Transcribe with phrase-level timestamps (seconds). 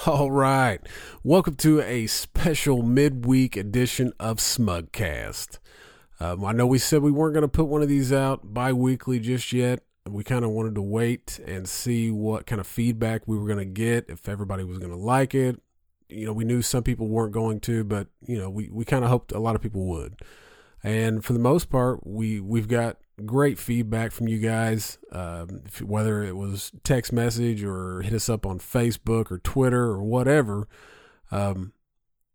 [0.06, 0.80] All right.
[1.22, 5.58] Welcome to a special midweek edition of Smugcast.
[6.18, 8.72] Um, I know we said we weren't going to put one of these out bi
[8.72, 9.80] weekly just yet.
[10.08, 13.58] We kind of wanted to wait and see what kind of feedback we were going
[13.58, 15.60] to get, if everybody was going to like it.
[16.08, 19.04] You know, we knew some people weren't going to, but, you know, we, we kind
[19.04, 20.22] of hoped a lot of people would.
[20.82, 22.96] And for the most part, we, we've got
[23.26, 28.46] great feedback from you guys, if, whether it was text message or hit us up
[28.46, 30.68] on Facebook or Twitter or whatever.
[31.30, 31.72] Um,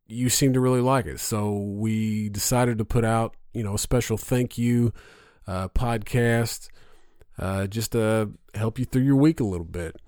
[0.07, 3.79] you seem to really like it, so we decided to put out, you know, a
[3.79, 4.93] special thank you
[5.47, 6.69] uh, podcast,
[7.39, 9.99] uh, just to help you through your week a little bit.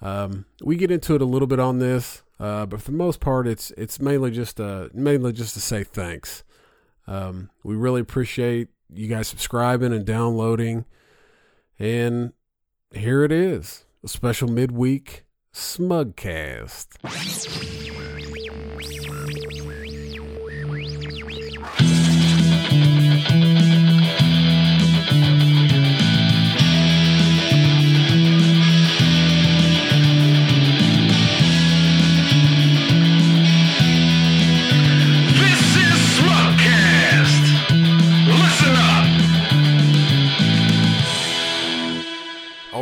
[0.00, 3.20] Um, we get into it a little bit on this, uh, but for the most
[3.20, 6.44] part, it's it's mainly just uh mainly just to say thanks.
[7.06, 10.84] Um, we really appreciate you guys subscribing and downloading.
[11.78, 12.32] And
[12.92, 17.85] here it is a special midweek Smugcast.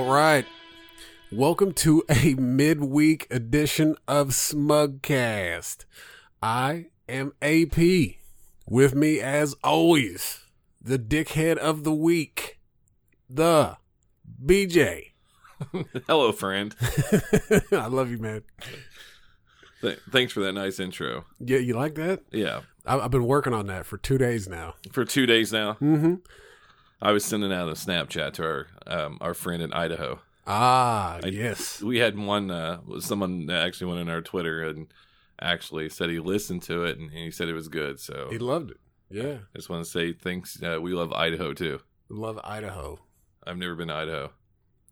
[0.04, 0.44] All right.
[1.32, 5.86] Welcome to a midweek edition of Smugcast.
[6.42, 7.78] I am AP.
[8.68, 10.42] With me, as always,
[10.78, 12.58] the dickhead of the week,
[13.30, 13.78] the
[14.44, 15.12] BJ.
[16.06, 16.74] Hello, friend.
[17.72, 18.42] I love you, man.
[19.80, 21.24] Th- thanks for that nice intro.
[21.40, 22.20] Yeah, you like that?
[22.30, 22.60] Yeah.
[22.84, 24.74] I- I've been working on that for two days now.
[24.92, 26.16] For two days now, Mm-hmm.
[27.04, 30.20] I was sending out a Snapchat to our um, our friend in Idaho.
[30.46, 31.82] Ah, I- yes.
[31.82, 32.50] We had one.
[32.50, 34.86] Uh, someone actually went on our Twitter and
[35.40, 38.00] actually said he listened to it and he said it was good.
[38.00, 38.76] So He loved it.
[39.10, 39.38] Yeah.
[39.54, 40.60] I just want to say thanks.
[40.62, 41.80] Uh, we love Idaho too.
[42.08, 42.98] Love Idaho.
[43.46, 44.32] I've never been to Idaho.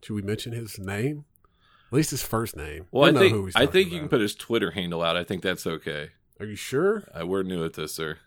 [0.03, 1.25] Should we mention his name?
[1.91, 2.85] At least his first name.
[2.91, 5.15] Well, I know think who he's I think you can put his Twitter handle out.
[5.17, 6.09] I think that's okay.
[6.39, 7.03] Are you sure?
[7.19, 8.17] Uh, we're new at this, sir.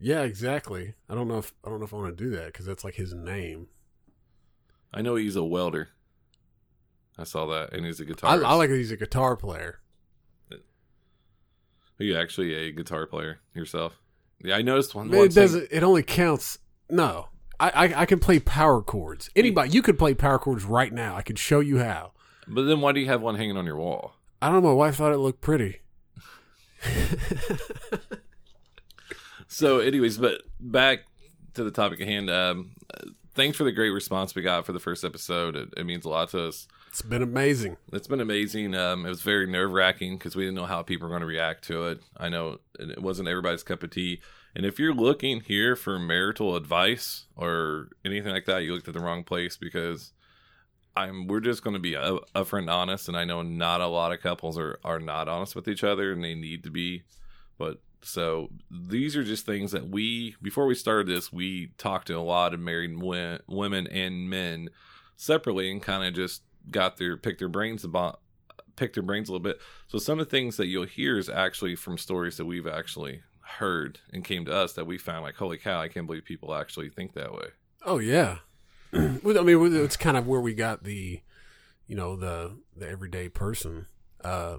[0.00, 0.94] Yeah, exactly.
[1.08, 2.84] I don't know if I don't know if I want to do that because that's
[2.84, 3.68] like his name.
[4.92, 5.90] I know he's a welder.
[7.16, 8.44] I saw that, and he's a guitarist.
[8.44, 9.80] I like that he's a guitar player.
[12.00, 14.00] Are you actually a guitar player yourself?
[14.42, 15.14] Yeah, I noticed one.
[15.14, 15.68] It doesn't.
[15.70, 16.58] It only counts.
[16.90, 17.28] No,
[17.60, 19.30] I, I I can play power chords.
[19.36, 21.16] Anybody, you could play power chords right now.
[21.16, 22.12] I could show you how.
[22.48, 24.14] But then why do you have one hanging on your wall?
[24.42, 24.70] I don't know.
[24.70, 25.80] My wife thought it looked pretty.
[29.54, 31.04] So, anyways, but back
[31.54, 32.28] to the topic at hand.
[32.28, 32.72] Um,
[33.36, 35.54] thanks for the great response we got for the first episode.
[35.54, 36.66] It, it means a lot to us.
[36.88, 37.76] It's been amazing.
[37.92, 38.74] It's been amazing.
[38.74, 41.26] Um, it was very nerve wracking because we didn't know how people were going to
[41.26, 42.00] react to it.
[42.16, 44.20] I know it wasn't everybody's cup of tea.
[44.56, 48.94] And if you're looking here for marital advice or anything like that, you looked at
[48.94, 50.14] the wrong place because
[50.96, 51.28] I'm.
[51.28, 53.06] We're just going to be up- upfront and honest.
[53.06, 56.10] And I know not a lot of couples are are not honest with each other,
[56.10, 57.04] and they need to be.
[57.56, 62.14] But so these are just things that we before we started this, we talked to
[62.14, 64.68] a lot of married wo- women and men
[65.16, 68.20] separately and kind of just got their pick their brains about
[68.76, 69.58] pick their brains a little bit.
[69.88, 73.22] So some of the things that you'll hear is actually from stories that we've actually
[73.40, 76.54] heard and came to us that we found like holy cow, I can't believe people
[76.54, 77.48] actually think that way.
[77.84, 78.38] Oh yeah.
[78.92, 81.20] I mean, it's kind of where we got the,
[81.86, 83.86] you know, the the everyday person,
[84.22, 84.58] uh,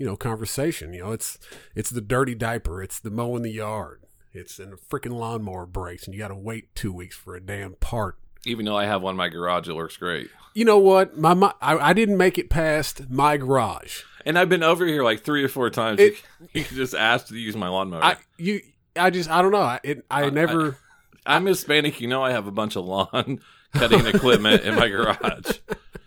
[0.00, 0.94] you know, conversation.
[0.94, 1.38] You know, it's
[1.76, 4.00] it's the dirty diaper, it's the mowing the yard,
[4.32, 7.40] it's and the freaking lawnmower breaks, and you got to wait two weeks for a
[7.40, 8.16] damn part.
[8.46, 10.30] Even though I have one in my garage, it works great.
[10.54, 11.18] You know what?
[11.18, 14.02] My, my I, I didn't make it past my garage.
[14.24, 16.00] And I've been over here like three or four times.
[16.00, 16.14] It-
[16.54, 18.02] you, you just asked to use my lawnmower.
[18.02, 18.62] I you
[18.96, 19.60] I just I don't know.
[19.60, 20.78] I it, I I- never.
[21.26, 22.00] I'm Hispanic.
[22.00, 23.40] You know, I have a bunch of lawn
[23.74, 25.58] cutting equipment in my garage.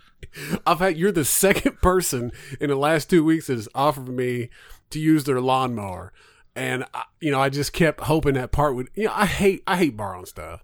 [0.65, 4.49] I've had you're the second person in the last two weeks that has offered me
[4.89, 6.13] to use their lawnmower,
[6.55, 8.89] and I, you know I just kept hoping that part would.
[8.95, 10.63] You know I hate I hate borrowing stuff.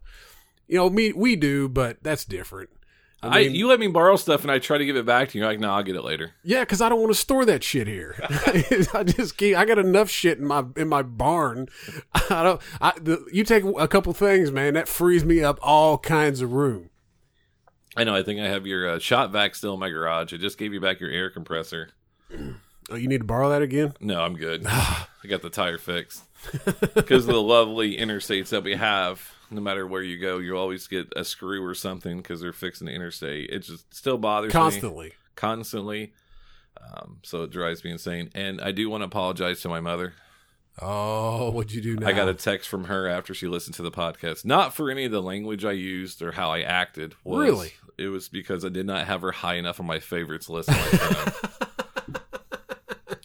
[0.67, 2.69] You know me we do, but that's different.
[3.21, 5.43] I, you let me borrow stuff and I try to give it back to you.
[5.43, 6.31] You're like, no, I'll get it later.
[6.43, 8.15] Yeah, because I don't want to store that shit here.
[8.93, 9.57] I just keep.
[9.57, 11.67] I got enough shit in my in my barn.
[12.29, 12.61] I don't.
[12.79, 14.73] I the, you take a couple things, man.
[14.75, 16.91] That frees me up all kinds of room.
[17.97, 18.15] I know.
[18.15, 20.33] I think I have your uh, shop vac still in my garage.
[20.33, 21.89] I just gave you back your air compressor.
[22.91, 23.93] Oh, you need to borrow that again?
[23.99, 24.65] No, I'm good.
[24.67, 26.23] I got the tire fixed
[26.95, 29.33] because of the lovely interstates that we have.
[29.51, 32.85] No matter where you go, you always get a screw or something because they're fixing
[32.87, 33.49] the interstate.
[33.49, 35.13] It just still bothers me Constantly.
[35.35, 36.13] constantly.
[36.79, 38.29] Um, so it drives me insane.
[38.35, 40.13] And I do want to apologize to my mother.
[40.81, 42.07] Oh, what'd you do now?
[42.07, 44.45] I got a text from her after she listened to the podcast.
[44.45, 47.15] Not for any of the language I used or how I acted.
[47.25, 47.73] Was, Really?
[47.99, 50.69] It was because I did not have her high enough on my favorites list.
[50.69, 51.33] on my phone.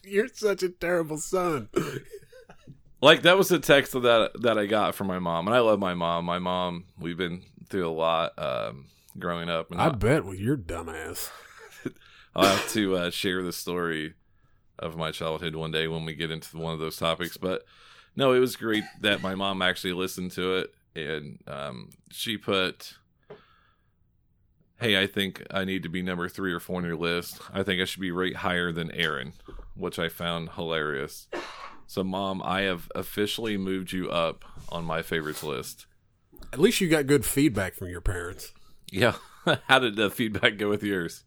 [0.05, 1.69] You're such a terrible son.
[3.01, 5.79] like that was the text that that I got from my mom, and I love
[5.79, 6.25] my mom.
[6.25, 8.87] My mom, we've been through a lot um,
[9.19, 11.31] growing up, and I I, bet with your dumbass.
[12.35, 14.15] I'll have to uh, share the story
[14.79, 17.37] of my childhood one day when we get into one of those topics.
[17.37, 17.63] But
[18.17, 22.95] no, it was great that my mom actually listened to it, and um, she put,
[24.85, 27.41] "Hey, I think I need to be number three or four on your list.
[27.53, 29.33] I think I should be rate higher than Aaron,"
[29.75, 31.27] which I found hilarious.
[31.87, 35.87] So, mom, I have officially moved you up on my favorites list.
[36.53, 38.53] At least you got good feedback from your parents.
[38.91, 39.15] Yeah.
[39.69, 41.25] How did the feedback go with yours?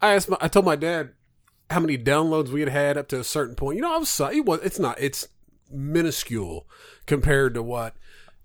[0.00, 1.10] I asked my, I told my dad
[1.70, 3.76] how many downloads we had had up to a certain point.
[3.76, 5.28] You know, I was it was it's not it's
[5.70, 6.66] minuscule
[7.06, 7.94] compared to what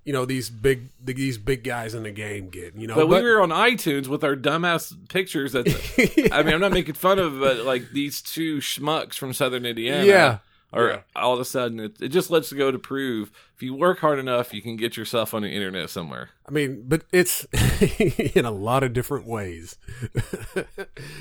[0.10, 2.76] you know these big these big guys in the game get.
[2.76, 5.54] You know, But, we were on iTunes with our dumbass pictures.
[5.54, 9.34] At the, I mean, I'm not making fun of, but like these two schmucks from
[9.34, 10.04] Southern Indiana.
[10.04, 10.38] Yeah.
[10.74, 11.00] Or Yeah.
[11.16, 14.18] all of a sudden, it, it just lets go to prove if you work hard
[14.18, 16.30] enough, you can get yourself on the internet somewhere.
[16.48, 17.44] I mean, but it's
[18.36, 19.78] in a lot of different ways.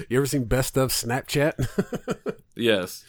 [0.09, 1.53] you ever seen Best of Snapchat?
[2.57, 3.05] Yes.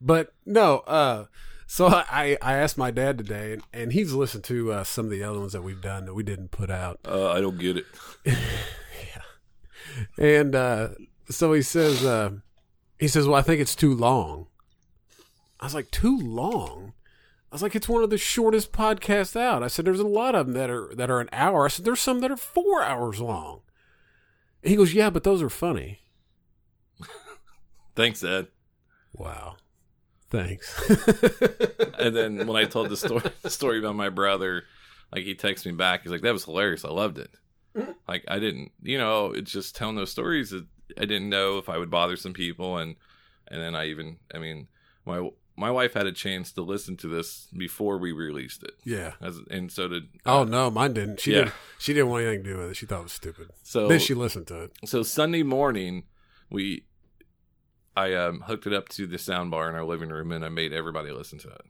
[0.00, 1.26] but no, uh,
[1.66, 5.10] so I, I asked my dad today, and, and he's listened to uh, some of
[5.10, 7.00] the other ones that we've done that we didn't put out.
[7.04, 7.86] Uh, I don't get it.
[10.18, 10.24] Yeah.
[10.24, 10.88] And uh,
[11.28, 12.30] so he says, uh,
[12.98, 14.46] he says, well, I think it's too long.
[15.60, 16.92] I was like, too long?
[17.50, 19.62] I was like, it's one of the shortest podcasts out.
[19.62, 21.64] I said, there's a lot of them that are that are an hour.
[21.64, 23.60] I said, there's some that are four hours long.
[24.62, 26.00] And he goes, yeah, but those are funny.
[27.94, 28.48] Thanks, Ed.
[29.14, 29.56] Wow,
[30.30, 30.74] thanks.
[31.98, 34.64] And then when I told the story, the story about my brother,
[35.12, 36.02] like he texted me back.
[36.02, 36.84] He's like, "That was hilarious.
[36.84, 37.30] I loved it."
[38.06, 40.52] Like I didn't, you know, it's just telling those stories.
[40.98, 42.96] I didn't know if I would bother some people, and
[43.48, 44.68] and then I even, I mean,
[45.06, 49.12] my my wife had a chance to listen to this before we released it, yeah.
[49.22, 50.04] As, and so did.
[50.26, 51.20] Uh, oh no, mine didn't.
[51.20, 51.38] She Yeah.
[51.38, 51.54] didn't.
[51.78, 52.76] She didn't want anything to do with it.
[52.76, 53.48] She thought it was stupid.
[53.62, 54.72] so then she listened to it.
[54.84, 56.04] so Sunday morning,
[56.50, 56.84] we,
[57.96, 60.50] I um, hooked it up to the sound bar in our living room, and I
[60.50, 61.64] made everybody listen to it,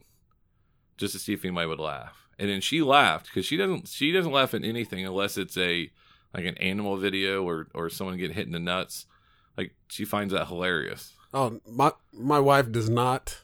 [0.96, 2.28] just to see if anybody would laugh.
[2.38, 5.90] And then she laughed because she doesn't she doesn't laugh at anything unless it's a
[6.34, 9.06] like an animal video or or someone getting hit in the nuts.
[9.56, 11.14] Like she finds that hilarious.
[11.32, 13.42] Oh, my my wife does not.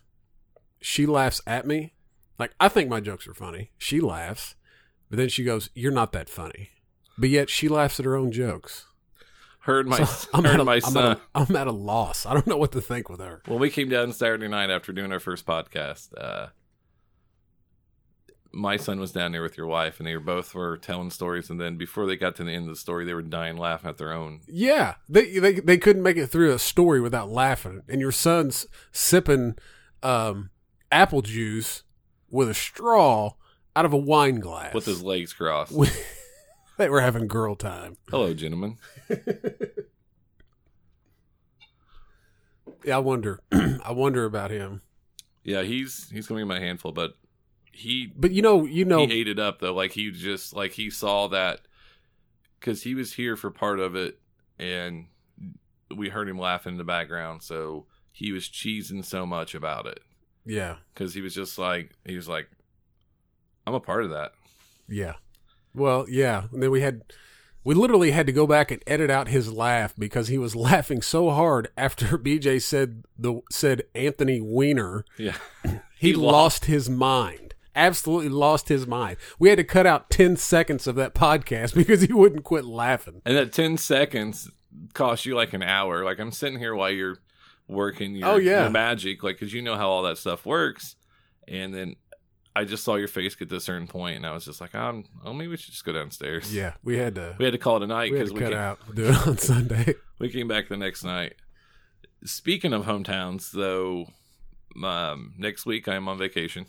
[0.81, 1.95] She laughs at me.
[2.39, 3.71] Like I think my jokes are funny.
[3.79, 4.57] She laughs,
[5.09, 6.71] but then she goes, "You're not that funny."
[7.17, 8.87] But yet she laughs at her own jokes.
[9.63, 11.73] Heard my So I'm, heard at a, my I'm, son at a, I'm at a
[11.73, 12.27] loss.
[12.27, 13.43] I don't know what to think with her.
[13.47, 16.11] when we came down Saturday night after doing our first podcast.
[16.17, 16.49] uh
[18.55, 21.49] my son was down there with your wife, and they were both were telling stories.
[21.49, 23.89] And then before they got to the end of the story, they were dying laughing
[23.89, 27.83] at their own Yeah, they they they couldn't make it through a story without laughing.
[27.89, 29.57] And your son's sipping
[30.03, 30.51] um,
[30.91, 31.85] apple juice
[32.31, 33.33] with a straw
[33.75, 34.75] out of a wine glass.
[34.75, 35.73] with his legs crossed.
[36.79, 37.97] they were having girl time.
[38.11, 38.79] Hello, gentlemen.
[42.85, 43.41] Yeah, I wonder.
[43.53, 44.83] I wonder about him.
[45.45, 47.15] Yeah, he's he's gonna be my handful, but
[47.71, 49.75] he But you know, you know, he ate it up though.
[49.75, 51.61] Like he just like he saw that
[52.59, 54.19] because he was here for part of it,
[54.59, 55.07] and
[55.95, 57.43] we heard him laughing in the background.
[57.43, 60.01] So he was cheesing so much about it
[60.45, 62.49] yeah, because he was just like he was like,
[63.67, 64.33] I'm a part of that.
[64.89, 65.15] yeah.
[65.75, 66.45] Well, yeah.
[66.53, 67.03] And then we had,
[67.65, 71.03] we literally had to go back and edit out his laugh because he was laughing
[71.03, 75.05] so hard after BJ said the said Anthony Weiner.
[75.19, 75.37] Yeah,
[75.99, 77.55] He, He lost his mind.
[77.75, 79.17] Absolutely lost his mind.
[79.39, 83.23] We had to cut out 10 seconds of that podcast because he wouldn't quit laughing.
[83.25, 84.51] and that ten seconds
[84.93, 86.05] cost you like an hour.
[86.05, 87.17] Like I'm sitting here while you're
[87.69, 88.63] working your, Oh, yeah.
[88.63, 90.97] your magic, like because you know how all that stuff works,
[91.49, 91.97] and then.
[92.55, 94.75] I just saw your face get to a certain point, and I was just like,
[94.75, 97.59] um, "Oh, maybe we should just go downstairs." Yeah, we had to We had to
[97.59, 99.39] call it a night we had because to we, cut came, out do it on
[99.39, 99.95] Sunday.
[100.19, 101.35] we came back the next night.
[102.25, 104.07] Speaking of hometowns, though,
[104.87, 106.67] um, next week I'm on vacation,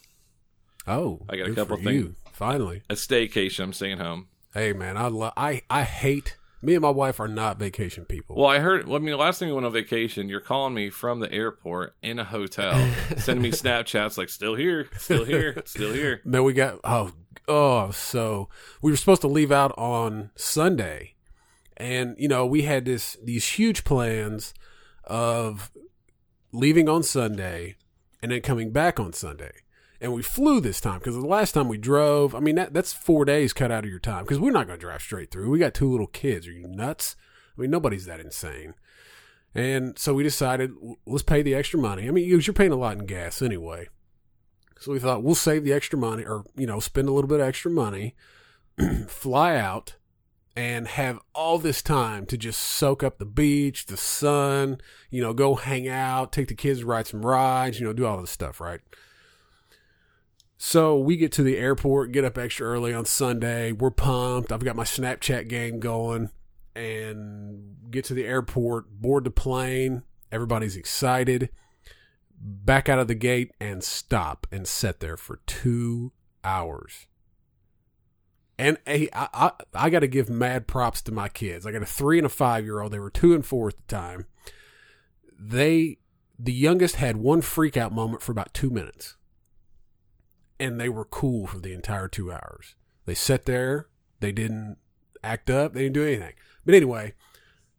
[0.87, 2.15] Oh, I got a couple things- you.
[2.31, 2.81] Finally.
[2.89, 3.59] a staycation.
[3.63, 4.27] I'm staying home.
[4.53, 8.37] Hey man, I lo- I I hate me and my wife are not vacation people.
[8.37, 8.87] Well, I heard.
[8.87, 11.31] Well, I mean, the last time we went on vacation, you're calling me from the
[11.31, 12.73] airport in a hotel,
[13.17, 17.11] sending me Snapchats like, "Still here, still here, still here." Man, we got oh
[17.47, 18.49] oh so
[18.81, 21.15] we were supposed to leave out on Sunday,
[21.75, 24.53] and you know we had this these huge plans
[25.03, 25.71] of
[26.53, 27.75] leaving on Sunday
[28.21, 29.51] and then coming back on Sunday.
[30.03, 32.91] And we flew this time because the last time we drove, I mean, that, that's
[32.91, 35.49] four days cut out of your time because we're not going to drive straight through.
[35.49, 36.45] We got two little kids.
[36.45, 37.15] Are you nuts?
[37.57, 38.73] I mean, nobody's that insane.
[39.55, 40.71] And so we decided
[41.05, 42.05] let's pay the extra money.
[42.07, 43.87] I mean, you- you're paying a lot in gas anyway.
[44.77, 47.39] So we thought we'll save the extra money or, you know, spend a little bit
[47.39, 48.13] of extra money,
[49.07, 49.95] fly out,
[50.53, 55.33] and have all this time to just soak up the beach, the sun, you know,
[55.33, 58.59] go hang out, take the kids ride some rides, you know, do all this stuff,
[58.59, 58.81] right?
[60.65, 63.73] So we get to the airport, get up extra early on Sunday.
[63.73, 64.49] We're pumped.
[64.49, 66.29] I've got my Snapchat game going
[66.73, 70.03] and get to the airport, board the plane.
[70.31, 71.49] Everybody's excited.
[72.39, 76.13] Back out of the gate and stop and sit there for two
[76.45, 77.07] hours.
[78.57, 81.65] And hey, I, got to give mad props to my kids.
[81.65, 82.93] I got a three and a five year old.
[82.93, 84.27] They were two and four at the time.
[85.37, 85.97] They,
[86.39, 89.17] the youngest had one freak out moment for about two minutes.
[90.63, 92.75] And they were cool for the entire two hours.
[93.05, 93.87] They sat there.
[94.21, 94.77] They didn't
[95.21, 95.73] act up.
[95.73, 96.33] They didn't do anything.
[96.65, 97.15] But anyway,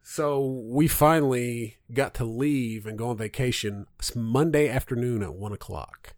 [0.03, 5.53] so we finally got to leave and go on vacation It's Monday afternoon at one
[5.53, 6.13] o'clock.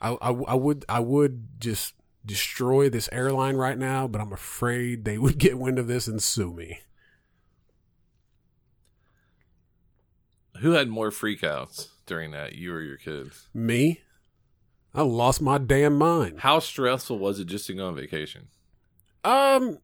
[0.00, 1.94] I, I, I would I would just
[2.26, 6.20] destroy this airline right now, but I'm afraid they would get wind of this and
[6.20, 6.80] sue me.
[10.60, 12.56] Who had more freakouts during that?
[12.56, 13.48] You or your kids?
[13.54, 14.00] Me?
[14.94, 16.40] I lost my damn mind.
[16.40, 18.48] How stressful was it just to go on vacation?
[19.22, 19.78] Um,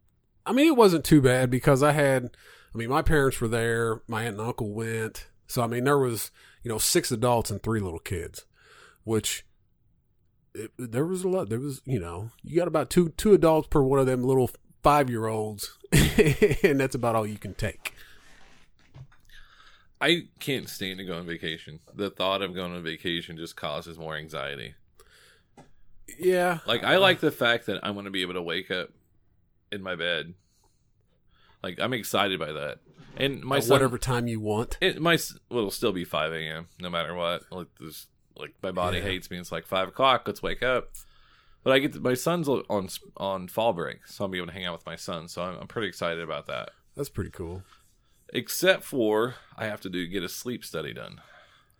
[0.44, 2.36] I mean, it wasn't too bad because I had,
[2.74, 5.26] I mean, my parents were there, my aunt and uncle went.
[5.46, 6.30] So, I mean, there was,
[6.62, 8.46] you know, six adults and three little kids,
[9.04, 9.44] which
[10.54, 11.48] it, there was a lot.
[11.48, 14.50] There was, you know, you got about two, two adults per one of them little
[14.82, 17.92] five year olds, and that's about all you can take.
[20.00, 21.80] I can't stand to go on vacation.
[21.94, 24.74] The thought of going on vacation just causes more anxiety.
[26.18, 26.58] Yeah.
[26.66, 28.90] Like I like the fact that I'm going to be able to wake up
[29.72, 30.34] in my bed.
[31.62, 32.78] Like I'm excited by that.
[33.16, 34.76] And my son, whatever time you want.
[34.80, 35.18] it my
[35.50, 36.68] well, it'll still be 5 a.m.
[36.80, 37.42] no matter what.
[37.50, 38.06] Like this,
[38.36, 39.04] like my body Yeah.
[39.04, 39.38] hates me.
[39.38, 40.24] It's like five o'clock.
[40.26, 40.90] Let's wake up.
[41.64, 44.52] But I get to, my son's on on fall break, so I'll be able to
[44.52, 45.28] hang out with my son.
[45.28, 46.70] So I'm, I'm pretty excited about that.
[46.94, 47.62] That's pretty cool.
[48.32, 51.20] Except for I have to do get a sleep study done.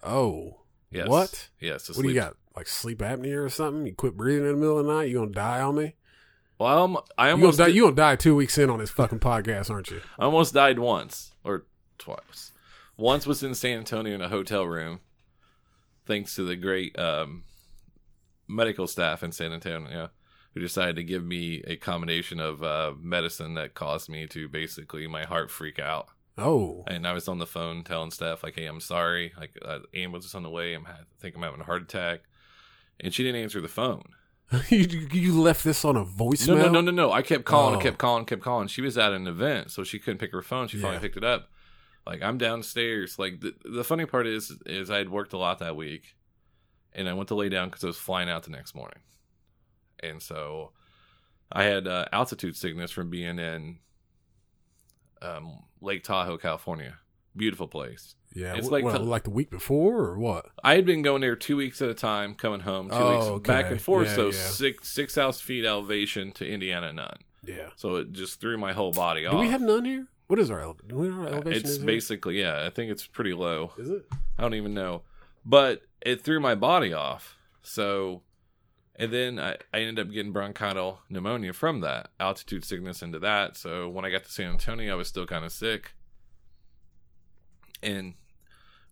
[0.02, 0.60] Oh.
[0.90, 1.08] Yes.
[1.08, 1.48] What?
[1.60, 1.88] Yes.
[1.88, 2.36] What do you got?
[2.56, 3.86] Like sleep apnea or something?
[3.86, 5.08] You quit breathing in the middle of the night?
[5.10, 5.94] You gonna die on me?
[6.58, 7.66] Well, I'm, I You gonna almost die?
[7.66, 10.00] did- You gonna die two weeks in on this fucking podcast, aren't you?
[10.18, 11.66] I almost died once or
[11.98, 12.52] twice.
[12.96, 15.00] Once was in San Antonio in a hotel room,
[16.06, 17.44] thanks to the great um,
[18.48, 20.08] medical staff in San Antonio
[20.54, 25.06] who decided to give me a combination of uh, medicine that caused me to basically
[25.06, 26.08] my heart freak out.
[26.38, 26.84] Oh.
[26.86, 29.32] And I was on the phone telling staff like, "Hey, I'm sorry.
[29.38, 30.74] Like, uh, ambulance is on the way.
[30.74, 32.20] I'm I think I'm having a heart attack."
[33.00, 34.04] And she didn't answer the phone.
[34.68, 36.48] you, you left this on a voicemail?
[36.48, 37.12] No, no, no, no, no.
[37.12, 37.78] I kept calling, Oh.
[37.78, 38.68] I kept calling, kept calling.
[38.68, 40.68] She was at an event, so she couldn't pick her phone.
[40.68, 41.50] She finally picked it up.
[42.06, 43.18] Like I'm downstairs.
[43.18, 46.14] Like the the funny part is, is I had worked a lot that week,
[46.92, 49.00] and I went to lay down because I was flying out the next morning,
[50.00, 50.70] and so
[51.50, 53.78] I had uh, altitude sickness from being in
[55.20, 56.98] um, Lake Tahoe, California.
[57.36, 58.14] Beautiful place.
[58.34, 60.46] Yeah, It's like like the week before or what?
[60.62, 63.24] I had been going there two weeks at a time, coming home two Oh, weeks
[63.26, 63.52] okay.
[63.52, 64.08] back and forth.
[64.08, 64.32] Yeah, so yeah.
[64.32, 67.18] six six thousand feet elevation to Indiana none.
[67.44, 67.68] Yeah.
[67.76, 69.32] So it just threw my whole body Do off.
[69.34, 70.08] Do we have none here?
[70.26, 71.60] What is our, ele- do we know our uh, elevation?
[71.60, 71.86] it's is here?
[71.86, 72.64] basically yeah.
[72.66, 73.72] I think it's pretty low.
[73.78, 74.04] Is it?
[74.38, 75.02] I don't even know,
[75.44, 77.36] but it threw my body off.
[77.62, 78.22] So,
[78.98, 83.56] and then I, I ended up getting bronchial pneumonia from that altitude sickness into that.
[83.56, 85.92] So when I got to San Antonio, I was still kind of sick.
[87.82, 88.14] And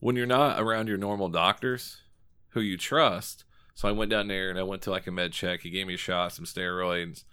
[0.01, 2.03] when you're not around your normal doctors
[2.51, 3.45] who you trust,
[3.75, 5.63] so I went down there and I went to like a med check.
[5.63, 7.25] He gave me a shot, some steroids,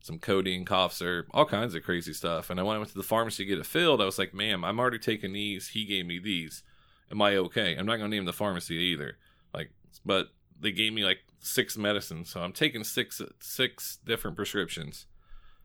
[0.00, 2.50] some codeine, cough syrup, all kinds of crazy stuff.
[2.50, 4.78] And I went to the pharmacy to get it filled, I was like, ma'am, I'm
[4.78, 5.68] already taking these.
[5.68, 6.62] He gave me these.
[7.10, 7.76] Am I okay?
[7.76, 9.16] I'm not going to name the pharmacy either.
[9.52, 9.70] Like,
[10.04, 12.30] but they gave me like six medicines.
[12.30, 15.06] So I'm taking six, six different prescriptions.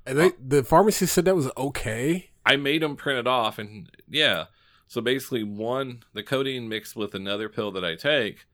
[0.05, 2.31] And they, the pharmacy said that was okay.
[2.45, 4.45] I made them print it off, and yeah.
[4.87, 8.45] So basically, one the codeine mixed with another pill that I take,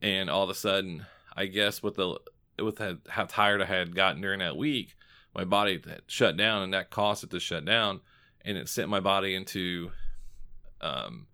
[0.00, 1.04] and all of a sudden,
[1.36, 2.18] I guess with the
[2.58, 4.96] with the, how tired I had gotten during that week,
[5.34, 8.00] my body shut down, and that caused it to shut down,
[8.42, 9.90] and it sent my body into,
[10.80, 11.26] um,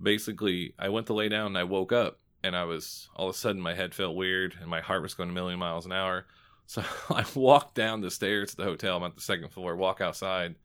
[0.00, 3.34] basically, I went to lay down, and I woke up, and I was all of
[3.34, 5.92] a sudden my head felt weird, and my heart was going a million miles an
[5.92, 6.26] hour.
[6.68, 8.96] So I walk down the stairs to the hotel.
[8.96, 9.76] I'm at the second floor.
[9.76, 10.56] Walk outside.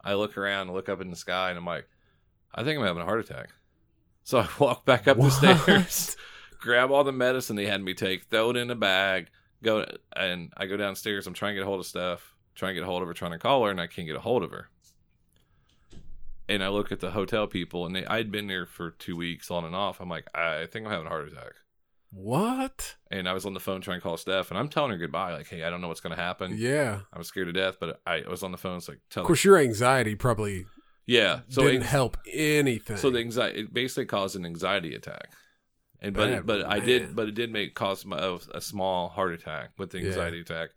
[0.00, 1.88] I look around, look up in the sky, and I'm like,
[2.54, 3.48] I think I'm having a heart attack.
[4.22, 5.40] So I walk back up What?
[5.40, 6.16] the stairs,
[6.60, 9.26] grab all the medicine they had me take, throw it in a bag,
[9.60, 11.26] go and I go downstairs.
[11.26, 13.14] I'm trying to get a hold of stuff, trying to get a hold of her,
[13.14, 14.68] trying to call her, and I can't get a hold of her.
[16.48, 19.50] And I look at the hotel people, and they, I'd been there for two weeks
[19.50, 20.00] on and off.
[20.00, 21.52] I'm like, I think I'm having a heart attack.
[22.10, 22.96] What?
[23.10, 25.32] And I was on the phone trying to call Steph, and I'm telling her goodbye,
[25.32, 26.54] like, hey, I don't know what's going to happen.
[26.56, 27.00] Yeah.
[27.12, 28.76] I was scared to death, but I, I was on the phone.
[28.76, 30.66] It's like, tell Of course, your anxiety probably
[31.06, 31.40] yeah.
[31.48, 32.96] So didn't anx- help anything.
[32.98, 35.32] So the anxiety it basically caused an anxiety attack,
[36.00, 36.86] and but Bad but I man.
[36.86, 40.08] did but it did make cause my, a, a small heart attack with the Yeah.
[40.08, 40.70] anxiety attack,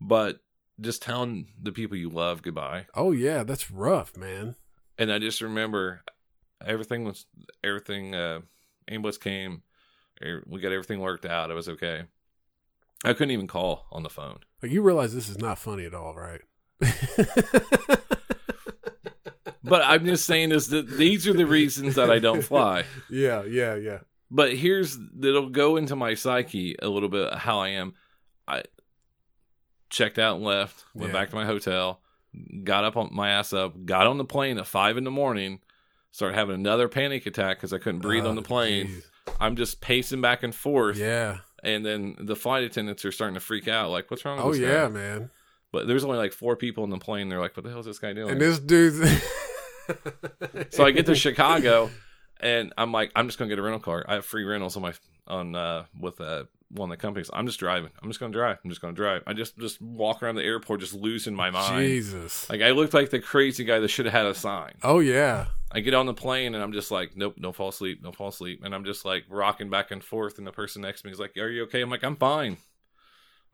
[0.00, 0.38] but
[0.80, 4.54] just telling the people you love goodbye, oh yeah, that's rough, man.
[4.98, 6.02] And I just remember
[6.64, 7.26] everything was
[7.64, 8.14] everything.
[8.14, 8.40] Uh,
[8.88, 9.62] ambulance came,
[10.22, 11.50] er- we got everything worked out.
[11.50, 12.04] It was okay.
[13.04, 14.40] I couldn't even call on the phone.
[14.62, 16.40] Like you realize this is not funny at all, right?
[19.64, 22.84] But I'm just saying is that these are the reasons that I don't fly.
[23.10, 23.98] yeah, yeah, yeah.
[24.30, 27.92] But here's that'll go into my psyche a little bit how I am.
[28.46, 28.62] I
[29.90, 31.18] checked out and left, went Yeah.
[31.20, 32.00] back to my hotel,
[32.64, 35.60] got up on my ass up, got on the plane at five in the morning,
[36.10, 38.86] started having another panic attack because I couldn't breathe on the Oh, plane.
[38.86, 39.10] geez.
[39.40, 41.38] I'm just pacing back and forth, Yeah.
[41.62, 44.52] and then the flight attendants are starting to freak out, like, "What's wrong with Oh
[44.60, 45.30] yeah, guy?" man.
[45.70, 47.28] But there's only like four people in the plane.
[47.28, 48.98] They're like, "What the hell is this guy doing?" And this dude's
[50.70, 51.90] So I get to Chicago,
[52.40, 54.04] and I'm like, I'm just gonna get a rental car.
[54.08, 54.92] I have free rentals on my
[55.26, 57.30] on uh with uh one of the companies.
[57.32, 57.90] I'm just driving.
[58.02, 58.58] I'm just gonna drive.
[58.62, 59.22] I'm just gonna drive.
[59.26, 61.86] I just just walk around the airport, just losing my mind.
[61.86, 62.48] Jesus.
[62.50, 64.74] Like I looked like the crazy guy that should have had a sign.
[64.82, 65.46] Oh yeah.
[65.70, 68.28] I get on the plane and I'm just like, nope, don't fall asleep, don't fall
[68.28, 70.38] asleep, and I'm just like rocking back and forth.
[70.38, 72.56] And the person next to me is like, "Are you okay?" I'm like, "I'm fine.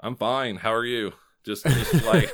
[0.00, 0.56] I'm fine.
[0.56, 1.12] How are you?"
[1.44, 2.32] Just, just like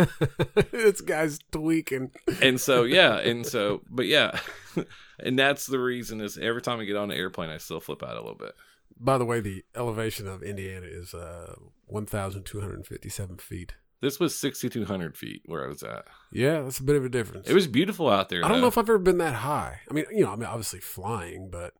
[0.71, 2.13] this guy's tweaking.
[2.41, 4.39] and so yeah and so but yeah
[5.19, 8.05] and that's the reason is every time i get on an airplane i still flip
[8.05, 8.55] out a little bit
[9.02, 11.54] By the way, the elevation of Indiana is uh,
[11.87, 13.75] 1,257 feet.
[14.01, 17.48] this was 6200 feet where i was at Yeah, that's a bit of a difference.
[17.48, 18.62] it was beautiful out there I don't though.
[18.62, 19.81] know if I've ever been that high.
[19.90, 21.75] I mean, you know, I mean, obviously flying, but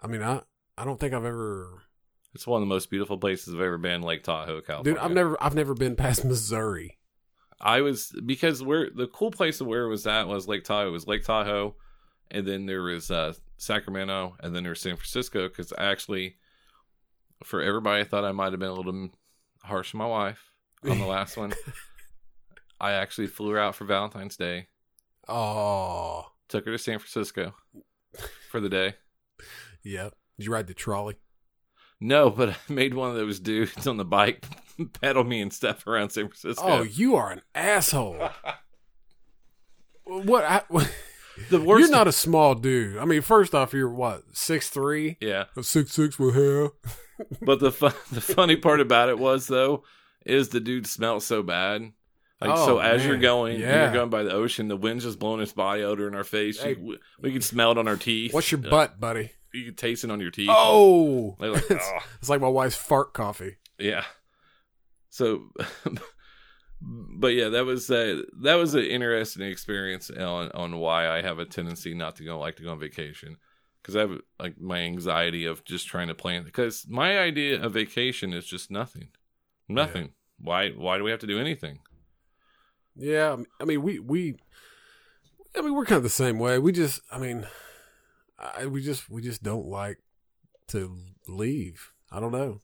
[0.00, 0.42] I mean, I
[0.76, 1.82] I don't think I've ever.
[2.34, 5.12] it's one of the most beautiful places i've ever been lake tahoe california Dude, I've
[5.12, 6.98] never I've never been past Missouri.
[7.60, 10.88] i was because where the cool place of where it was at was lake tahoe
[10.88, 11.76] it was lake tahoe
[12.32, 16.36] and then there was uh sacramento and then there was san francisco because actually
[17.44, 19.08] for everybody i thought i might have been a little
[19.62, 20.50] harsh on my wife
[20.90, 21.52] on the last one
[22.80, 24.66] i actually flew her out for valentine's day
[25.28, 27.54] Oh, took her to san francisco
[28.50, 28.94] for the day
[29.84, 30.10] yeah.
[30.38, 31.16] Did you ride the trolley?
[32.00, 34.44] no but i made one of those dudes on the bike
[35.00, 38.16] pedal me and stuff around san francisco Oh, you are an asshole.
[40.04, 40.44] what?
[40.44, 40.62] I,
[41.50, 42.96] the worst you're not a small dude.
[42.98, 46.70] I mean, first off, you're what six three, yeah six six with hair.
[47.40, 49.84] But the fun, the funny part about it was though,
[50.26, 51.92] is the dude smelled so bad.
[52.40, 53.84] Like Oh, so, as you're going, Yeah.
[53.84, 54.66] you're going by the ocean.
[54.66, 56.60] The wind's just blowing its body odor in our face.
[56.60, 56.70] Hey.
[56.70, 58.34] You- we, we could smell it on our teeth.
[58.34, 59.30] What's your Uh, butt, buddy?
[59.54, 60.48] You could taste it on your teeth.
[60.50, 63.58] Oh, like, it's, "Oh." it's like my wife's fart coffee.
[63.78, 64.02] yeah.
[65.10, 65.50] So,
[66.84, 71.38] but yeah, that was a, that was an interesting experience on on why I have
[71.38, 73.36] a tendency not to go like to go on vacation
[73.80, 77.72] because I have like my anxiety of just trying to plan because my idea of
[77.72, 79.08] vacation is just nothing,
[79.68, 80.10] nothing.
[80.38, 81.78] Why why do we have to do anything?
[82.96, 84.36] Yeah, I mean, we we,
[85.56, 86.58] I mean, we're kind of the same way.
[86.58, 87.46] We just, I mean,
[88.38, 89.98] I, we just we just don't like
[90.68, 91.92] to leave.
[92.10, 92.60] I don't know.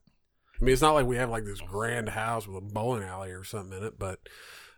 [0.60, 3.30] I mean, it's not like we have like this grand house with a bowling alley
[3.30, 4.18] or something in it, but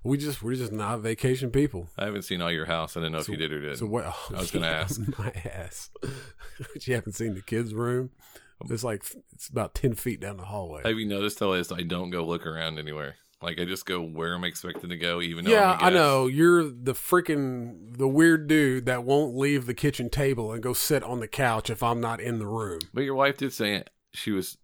[0.05, 1.89] we just we're just not vacation people.
[1.99, 2.97] I haven't seen all your house.
[2.97, 3.77] I didn't know So- if you did or didn't.
[3.79, 4.05] So what?
[4.07, 5.01] oh, I was gonna ask.
[5.19, 5.91] my ass.
[6.03, 8.11] but you haven't seen the kids' room.
[8.69, 10.83] It's like it's about ten feet down the hallway.
[10.85, 11.55] have you noticed though?
[11.55, 13.17] Is I don't go look around anywhere.
[13.43, 16.27] Like I just go where I'm expected to go, even though Yeah, I know.
[16.27, 21.03] You're the freaking the weird dude that won't leave the kitchen table and go sit
[21.03, 22.81] on the couch if I'm not in the room.
[22.93, 23.89] But your wife did say it.
[24.13, 24.59] she was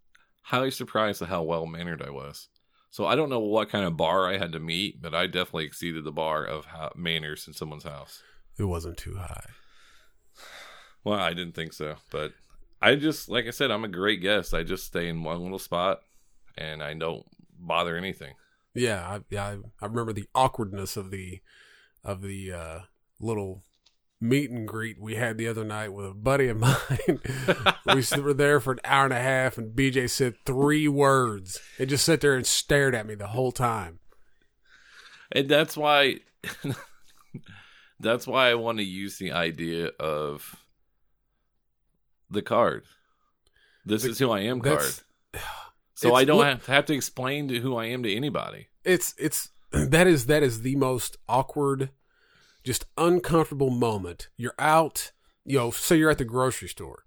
[0.47, 2.49] highly surprised at how well mannered I was.
[2.91, 5.65] So I don't know what kind of bar I had to meet, but I definitely
[5.65, 8.23] exceeded the bar of how, manners in someone's house.
[8.57, 9.51] It wasn't too high.
[11.03, 12.33] Well, I didn't think so, but
[12.81, 14.55] I just like I said, I'm a great guest.
[14.55, 16.01] I just stay in one little spot,
[16.57, 17.27] and I don't
[17.59, 18.35] bother anything.
[18.73, 19.45] Yeah, I, yeah.
[19.45, 21.41] I, I remember the awkwardness of the
[22.05, 22.79] of the uh,
[23.21, 23.63] little
[24.21, 27.21] meet and greet we had the other night with a buddy of mine.
[27.95, 31.61] we were there for an hour and a half, and BJ said three words.
[31.79, 33.99] It just sat there and stared at me the whole time.
[35.33, 36.21] and that's why
[38.01, 40.57] that's why I want to use the idea of
[42.31, 42.85] the card.
[43.85, 44.83] This The- is who I am card.
[45.99, 48.69] So I don't look- have, have to explain to who I am to anybody.
[48.85, 51.89] it's it's that is that is the most awkward,
[52.67, 54.29] just uncomfortable moment.
[54.37, 55.13] You're out,
[55.45, 57.05] you know, say you're at the grocery store,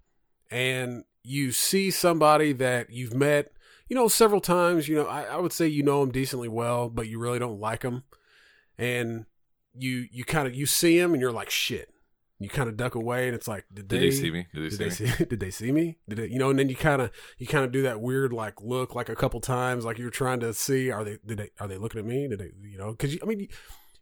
[0.50, 3.52] and you see somebody that you've met,
[3.86, 4.88] you know, several times.
[4.88, 7.60] You know, I, I would say you know them decently well, but you really don't
[7.60, 8.04] like them,
[8.78, 9.26] and
[9.74, 11.92] you you kind of you see them and you're like shit.
[12.38, 14.46] You kind of duck away, and it's like, did Did they, they see me?
[14.54, 15.12] Did they Did see they me?
[15.12, 15.24] see?
[15.28, 15.98] Did they see me?
[16.08, 16.48] Did they, you know?
[16.48, 19.14] And then you kind of you kind of do that weird like look like a
[19.14, 22.06] couple times, like you're trying to see are they did they are they looking at
[22.06, 22.26] me?
[22.28, 22.92] Did they you know?
[22.92, 23.48] Because I mean, you,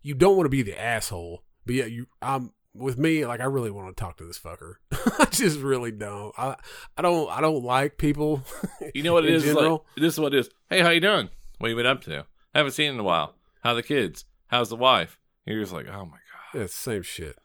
[0.02, 3.44] you don't want to be the asshole, but yeah, you I'm with me like I
[3.44, 4.74] really want to talk to this fucker.
[5.20, 6.32] I just really don't.
[6.38, 6.56] I
[6.96, 8.42] I don't I don't like people.
[8.94, 9.46] You know what it is?
[9.46, 10.50] Like, this is what it is.
[10.70, 11.28] Hey, how you doing?
[11.58, 12.24] What you been up to?
[12.54, 13.34] Haven't seen in a while.
[13.62, 14.24] How the kids?
[14.46, 15.20] How's the wife?
[15.44, 16.60] You're just like, oh my god.
[16.60, 17.36] Yeah, same shit.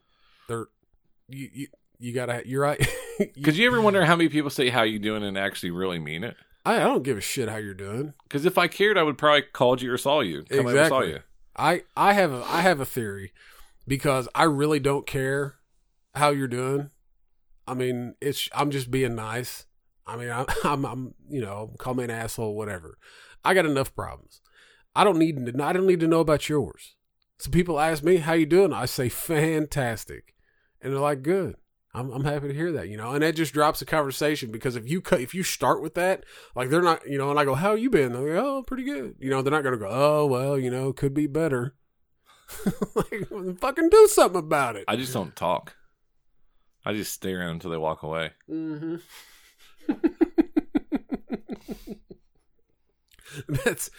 [0.47, 0.67] They're
[1.27, 1.67] you you
[1.99, 2.79] you gotta you're right.
[3.35, 6.23] Because you ever wonder how many people say how you doing and actually really mean
[6.23, 6.35] it?
[6.65, 8.13] I, I don't give a shit how you're doing.
[8.23, 10.43] Because if I cared, I would probably called you or saw you.
[10.49, 11.09] Come and saw Exactly.
[11.09, 11.19] you.
[11.55, 13.31] I I have a I have a theory
[13.87, 15.55] because I really don't care
[16.15, 16.89] how you're doing.
[17.67, 19.65] I mean, it's I'm just being nice.
[20.05, 22.97] I mean, I'm I'm, I'm you know, call me an asshole, whatever.
[23.43, 24.41] I got enough problems.
[24.95, 25.63] I don't need to.
[25.63, 26.95] I don't need to know about yours.
[27.37, 28.73] So people ask me how you doing.
[28.73, 30.35] I say fantastic,
[30.81, 31.55] and they're like, good.
[31.95, 32.89] I'm I'm happy to hear that.
[32.89, 35.81] You know, and that just drops the conversation because if you cut if you start
[35.81, 38.13] with that, like they're not, you know, and I go, how you been?
[38.13, 39.15] They're like, oh, pretty good.
[39.19, 41.75] You know, they're not gonna go, oh well, you know, could be better.
[42.95, 44.85] like, fucking do something about it.
[44.87, 45.75] I just don't talk.
[46.85, 48.31] I just stare at them until they walk away.
[48.49, 48.95] Mm-hmm.
[53.47, 53.89] That's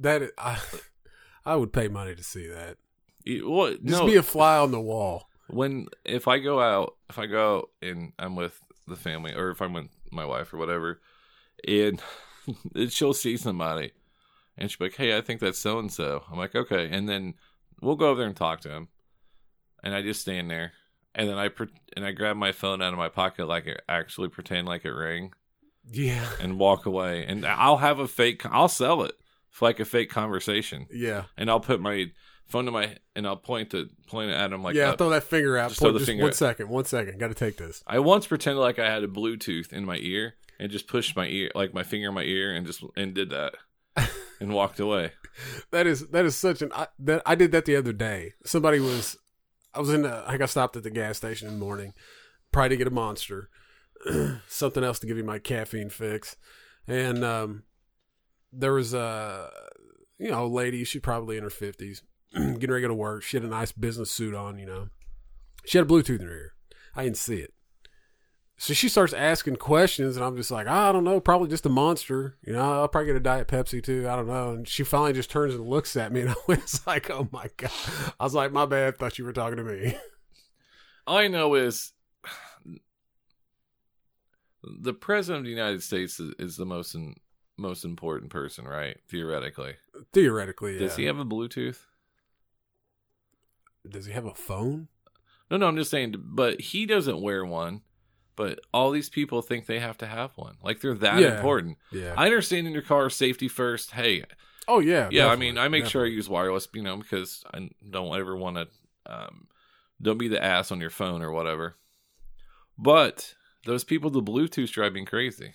[0.00, 0.22] that.
[0.22, 0.58] is- I
[1.44, 2.76] I would pay money to see that.
[3.44, 3.82] What?
[3.84, 5.28] Just no, be a fly on the wall.
[5.48, 9.50] when if I go out, if I go out and I'm with the family, or
[9.50, 11.00] if I'm with my wife or whatever,
[11.66, 12.00] and
[12.90, 13.92] she'll see somebody,
[14.56, 17.08] and she'll be like, "Hey, I think that's so and so." I'm like, "Okay," and
[17.08, 17.34] then
[17.80, 18.88] we'll go over there and talk to him,
[19.82, 20.72] and I just stand there,
[21.14, 23.80] and then I pre- and I grab my phone out of my pocket like it
[23.88, 25.32] actually pretend like it rang,
[25.90, 29.14] Yeah, and walk away, and I'll have a fake, I'll sell it
[29.50, 32.06] for like a fake conversation, yeah, and I'll put my
[32.46, 34.90] phone to my and I'll point to point it at him like yeah.
[34.90, 34.98] up.
[34.98, 35.68] Throw that finger out.
[35.70, 36.36] Just Point- throw the just finger one out.
[36.36, 36.68] second.
[36.68, 37.18] One second.
[37.20, 37.82] Got to take this.
[37.86, 41.26] I once pretended like I had a Bluetooth in my ear and just pushed my
[41.28, 43.54] ear, like my finger in my ear, and just and did that
[44.40, 45.12] and walked away.
[45.70, 48.34] That is that is such an I, that I did that the other day.
[48.44, 49.16] Somebody was
[49.74, 51.94] I was in the I got stopped at the gas station in the morning,
[52.50, 53.48] probably to get a monster,
[54.48, 56.36] something else to give me my caffeine fix,
[56.88, 57.62] and um,
[58.52, 59.50] there was a
[60.18, 60.84] you know lady.
[60.84, 62.02] She probably in her fifties,
[62.34, 63.22] getting ready to go to work.
[63.22, 64.58] She had a nice business suit on.
[64.58, 64.88] You know,
[65.64, 66.54] she had a Bluetooth in her ear.
[66.96, 67.54] I didn't see it.
[68.60, 71.70] So she starts asking questions, and I'm just like, I don't know, probably just a
[71.70, 72.36] monster.
[72.44, 74.06] You know, I'll probably get a Diet Pepsi too.
[74.06, 74.50] I don't know.
[74.50, 77.46] And she finally just turns and looks at me, and I was like, Oh my
[77.56, 77.70] god!
[78.20, 78.98] I was like, My bad.
[78.98, 79.96] Thought you were talking to me.
[81.06, 81.92] All I know is
[84.62, 87.14] the president of the United States is, is the most in,
[87.56, 88.98] most important person, right?
[89.08, 89.76] Theoretically,
[90.12, 90.80] Theoretically, yeah.
[90.80, 91.78] does he have a Bluetooth?
[93.88, 94.88] Does he have a phone?
[95.50, 96.16] No, no, I'm just saying.
[96.18, 97.80] But he doesn't wear one.
[98.36, 100.56] But all these people think they have to have one.
[100.62, 101.36] Like they're that Yeah.
[101.36, 101.76] important.
[101.92, 102.14] Yeah.
[102.16, 103.90] I understand in your car safety first.
[103.90, 104.24] Hey,
[104.68, 105.08] oh yeah.
[105.12, 108.36] yeah, I mean, I make sure I use wireless, you know, because I don't ever
[108.36, 108.68] want to,
[109.12, 109.48] um,
[110.00, 111.76] don't be the ass on your phone or whatever.
[112.78, 113.34] But
[113.66, 115.54] those people, the Bluetooth drive me crazy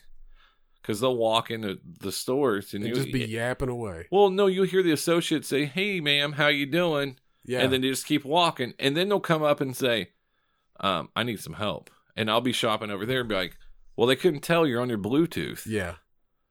[0.82, 4.08] because they'll walk into the stores and, And you just be yapping away.
[4.12, 7.62] well, no, you'll hear the associate say, "Hey, ma'am, how you doing?" Yeah.
[7.62, 10.10] and then they just keep walking, and then they'll come up and say,
[10.80, 13.58] um, "I need some help," and I'll be shopping over there and be like,
[13.96, 15.96] "Well, they couldn't tell you're on your Bluetooth." yeah.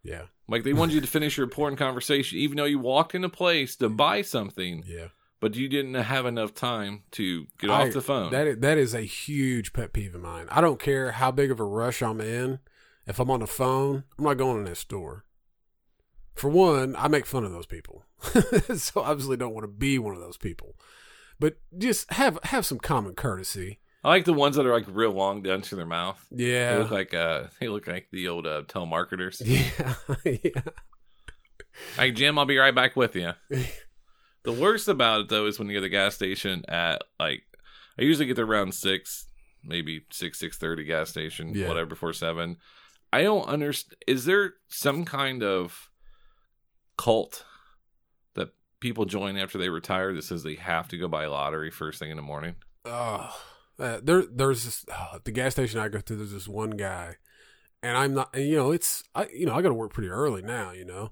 [0.03, 0.24] Yeah.
[0.46, 3.31] Like they wanted you to finish your important conversation, even though you walked in a
[3.31, 5.09] place to buy something, Yeah.
[5.40, 8.31] but you didn't have enough time to get I- off the phone.
[8.31, 10.46] That is, that is a huge pet peeve of mine.
[10.50, 12.59] I don't care how big of a rush I'm in.
[13.07, 15.24] If I'm on the phone, I'm not going in that store.
[16.35, 18.05] For one, I make fun of those people,
[18.77, 20.77] so I obviously don't want to be one of those people.
[21.40, 23.79] But just have have some common courtesy.
[24.04, 26.22] I like the ones that are like real long down to their mouth.
[26.30, 29.40] They Yeah, look like uh, they look like the old uh, telemarketers.
[29.44, 29.94] yeah,
[30.42, 30.62] yeah.
[31.96, 33.32] Hey Jim, I'll be right back with you.
[34.44, 37.42] the worst about it though is when you get to the gas station at like
[37.98, 39.26] I usually get there around six,
[39.64, 41.68] maybe six six thirty gas station, Yeah.
[41.68, 42.58] whatever before seven.
[43.12, 43.96] I don't understand.
[44.06, 45.88] Is there some kind of
[46.98, 47.44] cult
[48.34, 51.98] that people join after they retire that says they have to go buy lottery first
[52.00, 52.56] thing in the morning?
[52.84, 53.34] Oh,
[53.78, 56.16] Uh, there, there's this, uh, the gas station I go to.
[56.16, 57.16] There's this one guy,
[57.82, 58.30] and I'm not.
[58.34, 59.26] And, you know, it's I.
[59.34, 60.70] You know, I got to work pretty early now.
[60.70, 61.10] You know,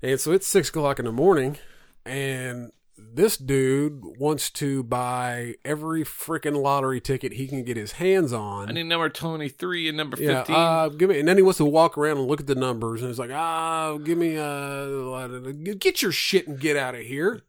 [0.00, 1.58] and so it's six o'clock in the morning,
[2.06, 8.32] and this dude wants to buy every freaking lottery ticket he can get his hands
[8.32, 8.68] on.
[8.68, 10.56] I need number twenty three and number yeah, fifteen.
[10.56, 13.00] uh, give me, and then he wants to walk around and look at the numbers,
[13.00, 15.38] and it's like, ah, give me, uh,
[15.78, 17.42] get your shit and get out of here.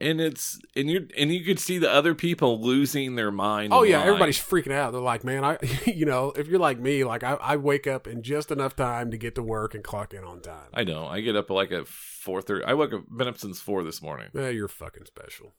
[0.00, 3.72] And it's and you and you could see the other people losing their mind.
[3.72, 4.08] Oh yeah, line.
[4.08, 4.92] everybody's freaking out.
[4.92, 8.06] They're like, man, I, you know, if you're like me, like I, I wake up
[8.06, 10.68] in just enough time to get to work and clock in on time.
[10.72, 11.06] I know.
[11.06, 12.64] I get up like at four thirty.
[12.64, 14.28] I woke up been up since four this morning.
[14.34, 15.54] Yeah, you're fucking special.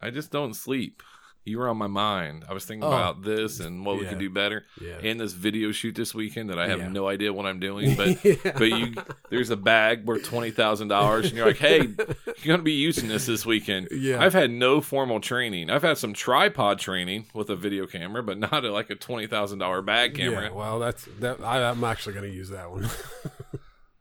[0.00, 1.02] I just don't sleep.
[1.48, 2.44] You were on my mind.
[2.48, 2.88] I was thinking Oh.
[2.88, 4.66] about this and what we could do better.
[4.80, 4.98] Yeah.
[5.02, 6.88] And this video shoot this weekend that I have Yeah.
[6.88, 7.94] no idea what I'm doing.
[7.96, 8.34] But Yeah.
[8.44, 8.94] but you
[9.30, 11.78] there's a bag worth twenty thousand dollars, and you're like, hey,
[12.42, 13.88] you're gonna be using this this weekend.
[13.90, 14.22] Yeah.
[14.22, 15.70] I've had no formal training.
[15.70, 19.26] I've had some tripod training with a video camera, but not a, like a twenty
[19.26, 20.44] thousand dollar bag camera.
[20.44, 21.40] Yeah, well, that's that.
[21.42, 22.88] I, I'm actually going to use that one.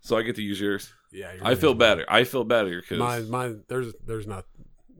[0.01, 0.93] So I get to use yours.
[1.11, 2.05] yeah, you're I feel better.
[2.07, 3.63] I feel better because Mine, mine.
[3.67, 4.45] There's, there's not.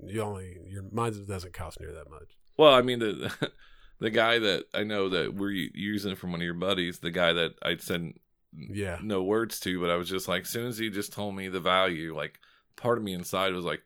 [0.06, 2.37] You only your mine doesn't cost near that much.
[2.58, 3.32] Well, I mean the
[4.00, 7.34] the guy that I know that we're using from one of your buddies, the guy
[7.34, 8.14] that I said
[8.56, 11.36] Yeah, no words to, but I was just like, as soon as he just told
[11.36, 12.40] me the value, like
[12.76, 13.82] part of me inside was like,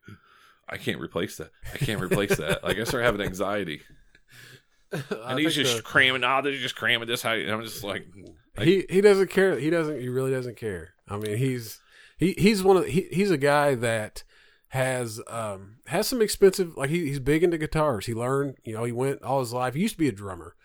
[0.69, 1.51] I can't replace that.
[1.73, 2.63] I can't replace that.
[2.63, 3.81] Like I started having anxiety,
[4.91, 6.23] and he's just the- cramming.
[6.23, 8.05] Oh, they're just cramming this height, and I'm just like,
[8.57, 9.57] I- he he doesn't care.
[9.60, 9.99] He doesn't.
[9.99, 10.93] He really doesn't care.
[11.07, 11.79] I mean, he's
[12.17, 14.23] he he's one of he, he's a guy that
[14.71, 18.05] has um has some expensive like he, he's big into guitars.
[18.05, 19.73] He learned you know he went all his life.
[19.73, 20.55] He used to be a drummer,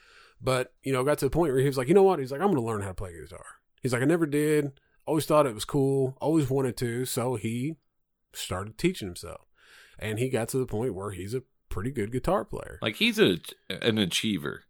[0.41, 2.21] but you know got to the point where he was like, you know what?
[2.21, 3.45] He's like, I'm to learn how to play guitar.
[3.83, 4.79] He's like, I never did.
[5.07, 6.17] Always thought it was cool.
[6.21, 7.05] Always wanted to.
[7.05, 7.77] So he
[8.33, 9.41] started teaching himself,
[9.99, 12.79] and he got to the point where he's a pretty good guitar player.
[12.81, 13.39] like he's a
[13.69, 14.63] an achiever.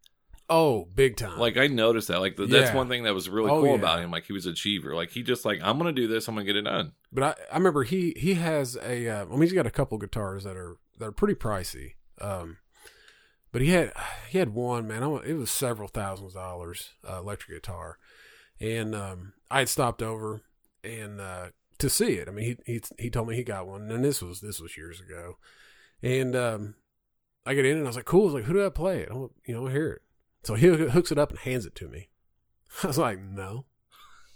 [0.49, 1.37] Oh, big time!
[1.39, 2.19] Like I noticed that.
[2.21, 2.75] Like the, that's Yeah.
[2.75, 3.75] one thing that was really Oh, cool yeah.
[3.75, 4.11] about him.
[4.11, 4.95] Like he was an achiever.
[4.95, 6.27] Like he just like I'm gonna do this.
[6.27, 6.93] I'm gonna get it done.
[7.11, 9.97] But I, I remember he he has a uh, I mean he's got a couple
[9.97, 11.95] guitars that are that are pretty pricey.
[12.21, 12.57] Um,
[13.51, 13.91] but he had
[14.29, 15.03] he had one man.
[15.03, 17.97] I, wa- it was several thousands of dollars uh, electric guitar,
[18.59, 20.43] and um, I had stopped over
[20.83, 21.47] and uh,
[21.79, 22.29] to see it.
[22.29, 24.77] I mean he he he told me he got one, and this was this was
[24.77, 25.37] years ago,
[26.01, 26.75] and um,
[27.45, 28.21] I get in and I was like, cool.
[28.21, 29.09] I was like, who did I play it?
[29.11, 30.01] I want, you know, hear it.
[30.47, 32.07] So he hooks it up and hands it to me.
[32.83, 33.65] I was like, no.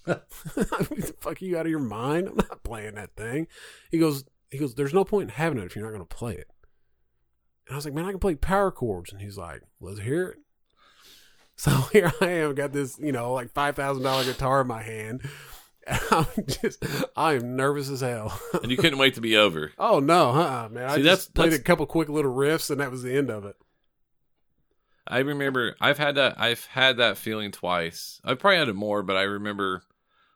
[1.22, 2.28] fuck you out of your mind?
[2.28, 3.48] I'm not playing that thing.
[3.90, 6.16] He goes, he goes, there's no point in having it if you're not going to
[6.16, 6.50] play it.
[7.66, 9.14] And I was like, man, I can play power chords.
[9.14, 10.38] And he's like, let's hear it.
[11.56, 14.82] So here I am, got this, you know, like five thousand dollar guitar in my
[14.82, 15.22] hand.
[15.86, 16.84] And I'm just,
[17.16, 18.38] I am nervous as hell.
[18.62, 19.72] And you couldn't wait to be over.
[19.78, 20.86] oh no, uh, man!
[20.86, 23.30] I just that's- played that's- a couple quick little riffs, and that was the end
[23.30, 23.56] of it.
[25.12, 28.20] I remember I've had that I've had that feeling twice.
[28.24, 29.84] I've probably had it more, but I remember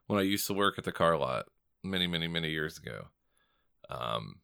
[0.08, 1.46] when I used to work at the car lot
[1.84, 3.06] many, many, many years ago.
[3.90, 4.36] Um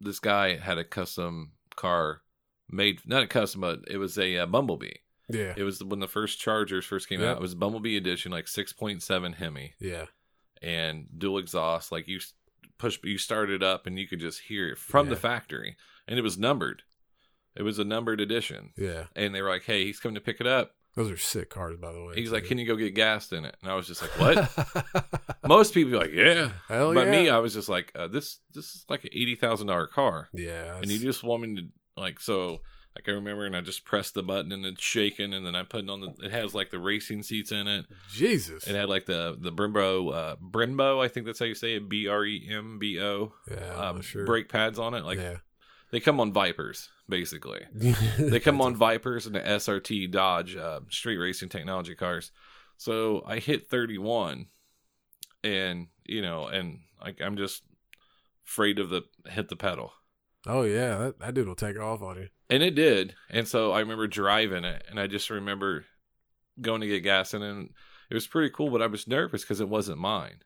[0.00, 2.22] this guy had a custom car
[2.68, 4.96] made not a custom, but it was a uh, Bumblebee.
[5.28, 7.28] Yeah, It was when the first Chargers first came Yep.
[7.30, 7.36] out.
[7.38, 10.06] It was Bumblebee edition, like six point seven Hemi yeah,
[10.60, 11.90] and dual exhaust.
[11.90, 12.20] Like you
[12.76, 16.18] push, you start it up and you could just hear it from the factory, and
[16.18, 16.82] it was numbered.
[17.56, 19.04] It was a numbered edition, yeah.
[19.14, 21.76] and they were like, "Hey, he's coming to pick it up." Those are sick cars,
[21.76, 22.14] by the way.
[22.14, 25.34] He's like, "Can you go get gassed in it?" And I was just like, "What?"
[25.46, 27.28] Most people are like, "Yeah," Hell but me.
[27.28, 30.76] I was just like, uh, "This, this is like an eighty thousand dollar car," yeah,
[30.76, 32.60] and you just want me to like so.
[32.94, 35.64] Like I remember, and I just pressed the button and it's shaking, and then I
[35.64, 36.14] put it on the.
[36.22, 37.86] It has like the racing seats in it.
[38.12, 38.68] Jesus.
[38.68, 41.88] It had like the the Brembo, uh, Brembo, I think that's how you say it,
[41.88, 44.24] B R E M B O, yeah, I'm um, sure.
[44.24, 45.04] brake pads on it.
[45.04, 45.38] Like yeah.
[45.90, 47.60] they come on Vipers, basically.
[48.18, 52.30] They come on Vipers and the SRT Dodge uh, street racing technology cars.
[52.76, 54.46] So I hit 31,
[55.42, 57.62] and you know, and like I'm just
[58.46, 59.92] afraid of the hit the pedal,
[60.46, 62.28] Oh yeah, that, that dude will take off on you.
[62.50, 63.14] and it did.
[63.30, 65.84] And so I remember driving it, and I just remember
[66.60, 67.70] going to get gas, and
[68.10, 68.70] it was pretty cool.
[68.70, 70.40] But I was nervous because it wasn't mine.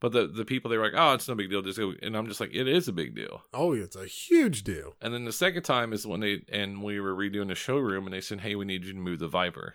[0.00, 2.16] But the the people they were like, "Oh, it's no big deal." Just go, and
[2.16, 4.94] I'm just like, "It is a big deal." Oh, it's a huge deal.
[5.00, 8.14] And then the second time is when they and we were redoing the showroom, and
[8.14, 9.74] they said, "Hey, we need you to move the Viper."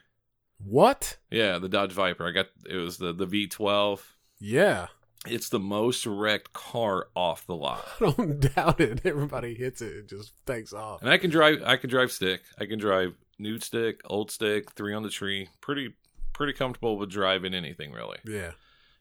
[0.64, 1.18] What?
[1.30, 2.26] Yeah, the Dodge Viper.
[2.26, 4.00] I got it was the the V12.
[4.40, 4.88] Yeah,
[5.26, 7.86] It's the most wrecked car off the lot.
[8.02, 9.02] I don't doubt it.
[9.06, 11.02] Everybody hits it, it just takes off.
[11.02, 12.42] And I can drive I can drive stick.
[12.60, 15.50] I can drive new stick, old stick, three on the tree.
[15.60, 15.96] Pretty
[16.34, 18.18] pretty comfortable with driving anything really.
[18.26, 18.52] Yeah,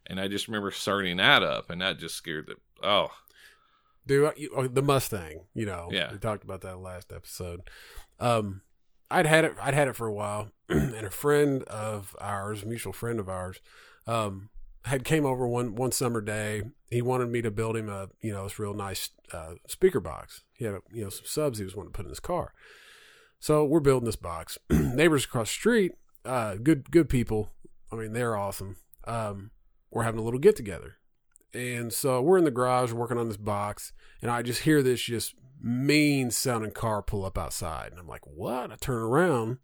[0.06, 3.10] And I just remember starting that up and that just scared the oh.
[4.06, 4.32] dude.
[4.54, 5.88] Oh, The Mustang, you know.
[5.90, 6.12] Yeah.
[6.12, 7.62] we talked about that last episode.
[8.18, 8.62] Um,
[9.10, 9.54] I'd had it.
[9.60, 13.60] I'd had it for a while, and a friend of ours, mutual friend of ours,
[14.06, 14.48] um,
[14.86, 16.62] had came over one one summer day.
[16.90, 20.42] He wanted me to build him a you know this real nice uh, speaker box.
[20.54, 22.54] He had a, you know some subs he was wanting to put in his car.
[23.38, 24.56] So we're building this box.
[24.70, 25.92] Neighbors across the street,
[26.24, 27.50] uh, good good people.
[27.92, 28.76] I mean, they're awesome.
[29.04, 29.50] Um,
[29.92, 30.96] we're having a little get together,
[31.54, 35.00] and so we're in the garage working on this box, and I just hear this
[35.00, 39.58] just mean sounding car pull up outside, and I'm like, "What?" I turn around.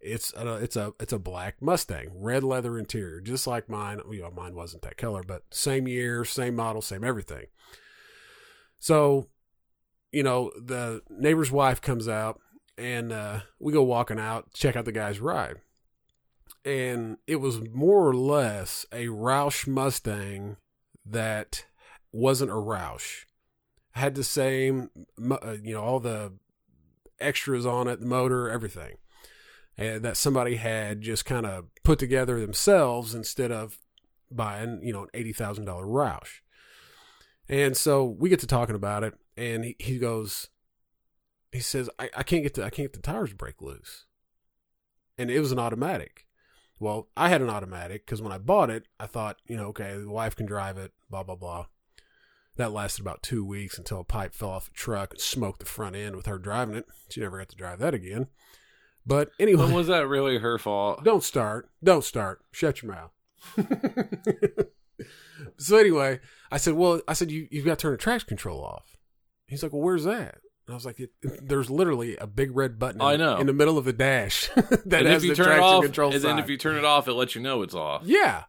[0.00, 4.00] It's a it's a it's a black Mustang, red leather interior, just like mine.
[4.10, 7.46] You know, mine wasn't that color, but same year, same model, same everything.
[8.80, 9.28] So,
[10.10, 12.40] you know, the neighbor's wife comes out,
[12.76, 15.58] and uh, we go walking out, check out the guy's ride,
[16.64, 20.56] and it was more or less a Roush Mustang
[21.04, 21.66] that
[22.12, 23.24] wasn't a Roush.
[23.92, 24.90] Had the same,
[25.30, 26.32] uh, you know, all the
[27.20, 28.96] extras on it, the motor, everything
[29.76, 33.78] and that somebody had just kind of put together themselves instead of
[34.30, 36.40] buying, you know, an eighty thousand dollar Roush.
[37.48, 40.48] And so we get to talking about it, and he, he goes,
[41.50, 44.06] he says, I, I can't get the I can't get the tires to break loose.
[45.18, 46.26] And it was an automatic.
[46.82, 49.96] Well, I had an automatic because when I bought it, I thought, you know, okay,
[49.96, 51.66] the wife can drive it, blah blah blah.
[52.56, 55.64] That lasted about two weeks until a pipe fell off a truck and smoked the
[55.66, 56.86] front end with her driving it.
[57.08, 58.26] She never got to drive that again.
[59.06, 61.04] But anyway, But was that really her fault?
[61.04, 61.70] don't start.
[61.84, 62.40] Don't start.
[62.50, 63.12] Shut your mouth.
[65.56, 66.18] so anyway,
[66.50, 68.96] I said, well, I said, you, you've got to turn the traction control off.
[69.46, 70.38] He's like, well, where's that?
[70.72, 71.10] And I was like, it,
[71.46, 73.36] there's literally a big red button in, I know.
[73.36, 75.64] in the middle of the dash that and has if you the turn it traction
[75.64, 78.04] off, control and then if you turn it off, it lets you know it's off.
[78.06, 78.44] yeah.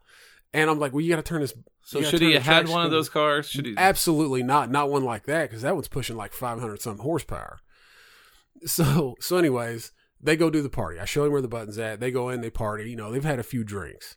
[0.53, 1.53] And I'm like, well, you got to turn this.
[1.81, 3.49] So should he have had one of those cars?
[3.49, 3.73] Should he?
[3.75, 4.71] Absolutely not.
[4.71, 7.59] Not one like that because that one's pushing like 500 something horsepower.
[8.65, 10.99] So, so anyways, they go do the party.
[10.99, 11.99] I show them where the button's at.
[11.99, 12.89] They go in, they party.
[12.89, 14.15] You know, they've had a few drinks.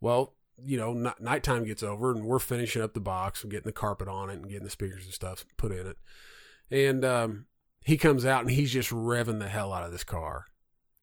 [0.00, 0.34] Well,
[0.64, 3.72] you know, n- nighttime gets over and we're finishing up the box and getting the
[3.72, 5.98] carpet on it and getting the speakers and stuff put in it.
[6.72, 7.46] And um,
[7.84, 10.46] he comes out and he's just revving the hell out of this car.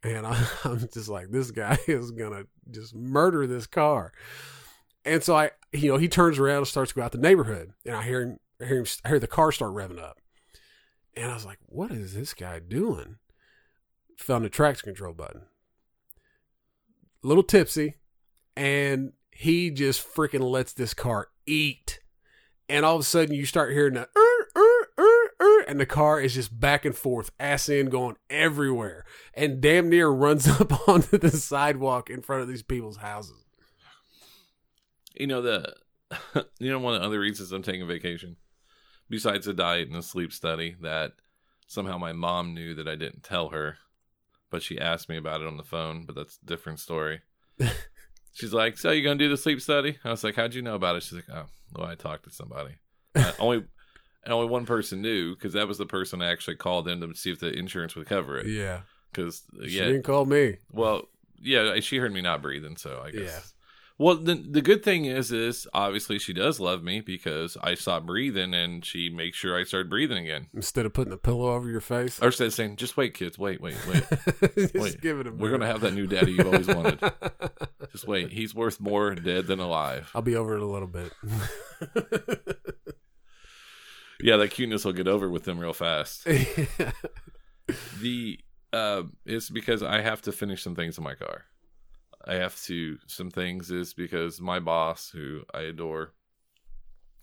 [0.03, 4.11] And I, I'm just like, this guy is going to just murder this car.
[5.05, 7.71] And so I, you know, he turns around and starts to go out the neighborhood,
[7.85, 10.19] and I hear him, I hear him, I hear the car start revving up,
[11.15, 13.15] and I was like, "What is this guy doing?"
[14.17, 15.43] Found the traction control button.
[17.23, 17.95] A little tipsy,
[18.55, 22.01] and he just freaking lets this car eat,
[22.67, 24.09] and all of a sudden you start hearing the.
[25.69, 29.05] And the car is just back and forth, ass in, going everywhere,
[29.35, 33.45] and damn near runs up onto the sidewalk in front of these people's houses.
[35.13, 35.75] You know the,
[36.59, 38.37] you know one of the other reasons I'm taking vacation,
[39.11, 41.11] besides the diet and the sleep study, that
[41.67, 43.77] somehow my mom knew that I didn't tell her,
[44.49, 46.03] but she asked me about it on the phone.
[46.03, 47.21] But that's a different story.
[48.33, 50.73] She's like, "So you gonna do the sleep study?" I was like, "How'd you know
[50.73, 52.79] about it?" She's like, "Oh, well, I talked to somebody."
[53.13, 53.65] Uh, only,
[54.23, 57.13] and only one person knew because that was the person I actually called in to
[57.15, 58.47] see if the insurance would cover it.
[58.47, 58.81] Yeah.
[59.11, 60.57] Because yeah, She didn't call me.
[60.71, 61.03] well,
[61.41, 63.21] yeah, she heard me not breathing, so I guess.
[63.23, 63.39] Yeah.
[64.01, 68.05] Well, the the good thing is, is obviously she does love me because I stopped
[68.05, 70.47] breathing and she makes sure I start breathing again.
[70.53, 73.37] Instead of putting a pillow over your face, Or instead of saying, "Just wait, kids,
[73.37, 74.03] wait, wait, wait.
[74.57, 75.01] just wait.
[75.01, 76.99] give it a We're gonna have that new daddy you've always wanted.
[77.91, 78.31] Just wait.
[78.31, 81.11] He's worth more dead than alive." I'll be over it a little bit.
[84.21, 86.27] Yeah, that cuteness will get over with them real fast.
[88.01, 88.39] The
[88.73, 91.45] uh, it's because I have to finish some things in my car.
[92.25, 92.97] I have to.
[93.07, 96.13] Some things is because my boss, who I adore,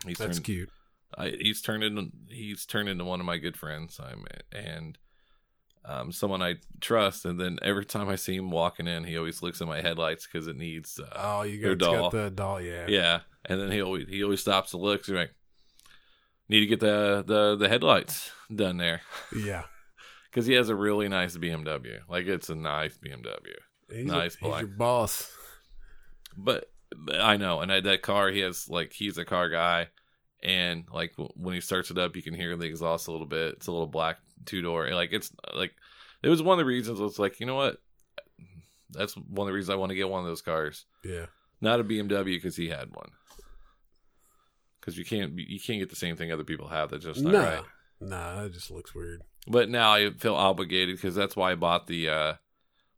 [0.06, 0.70] he's That's turned, cute.
[1.16, 4.00] I, he's turned into he's turned into one of my good friends.
[4.00, 4.96] I'm and
[5.84, 7.24] um, someone I trust.
[7.24, 10.26] And then every time I see him walking in, he always looks at my headlights
[10.26, 11.00] because it needs.
[11.00, 12.10] Uh, Oh, you got, doll.
[12.10, 12.86] got the doll, yeah.
[12.88, 15.06] yeah, and then he always he always stops to look.
[15.06, 15.34] He's like,
[16.48, 19.00] need to get the the the headlights done there
[19.34, 19.62] Yeah.
[20.30, 22.00] because he has a really nice BMW.
[22.08, 23.54] Like it's a nice BMW.
[23.90, 25.32] He's, Nice a, he's your boss.
[26.36, 29.88] But, but I know, and I, that car, he has like he's a car guy,
[30.42, 33.26] and like w- when he starts it up, you can hear the exhaust a little
[33.26, 33.54] bit.
[33.54, 34.90] It's a little black two door.
[34.92, 35.72] Like it's like
[36.22, 37.00] it was one of the reasons.
[37.00, 37.78] It's like, you know what?
[38.90, 41.26] That's one of the reasons I want to get one of those cars, Yeah.
[41.60, 43.10] not a BMW because he had one.
[44.86, 46.90] Because you can't you can't get the same thing other people have.
[46.90, 47.40] That's just not No.
[47.40, 47.62] right.
[48.00, 49.22] Nah, that just looks weird.
[49.48, 52.08] But now I feel obligated because that's why I bought the.
[52.08, 52.34] uh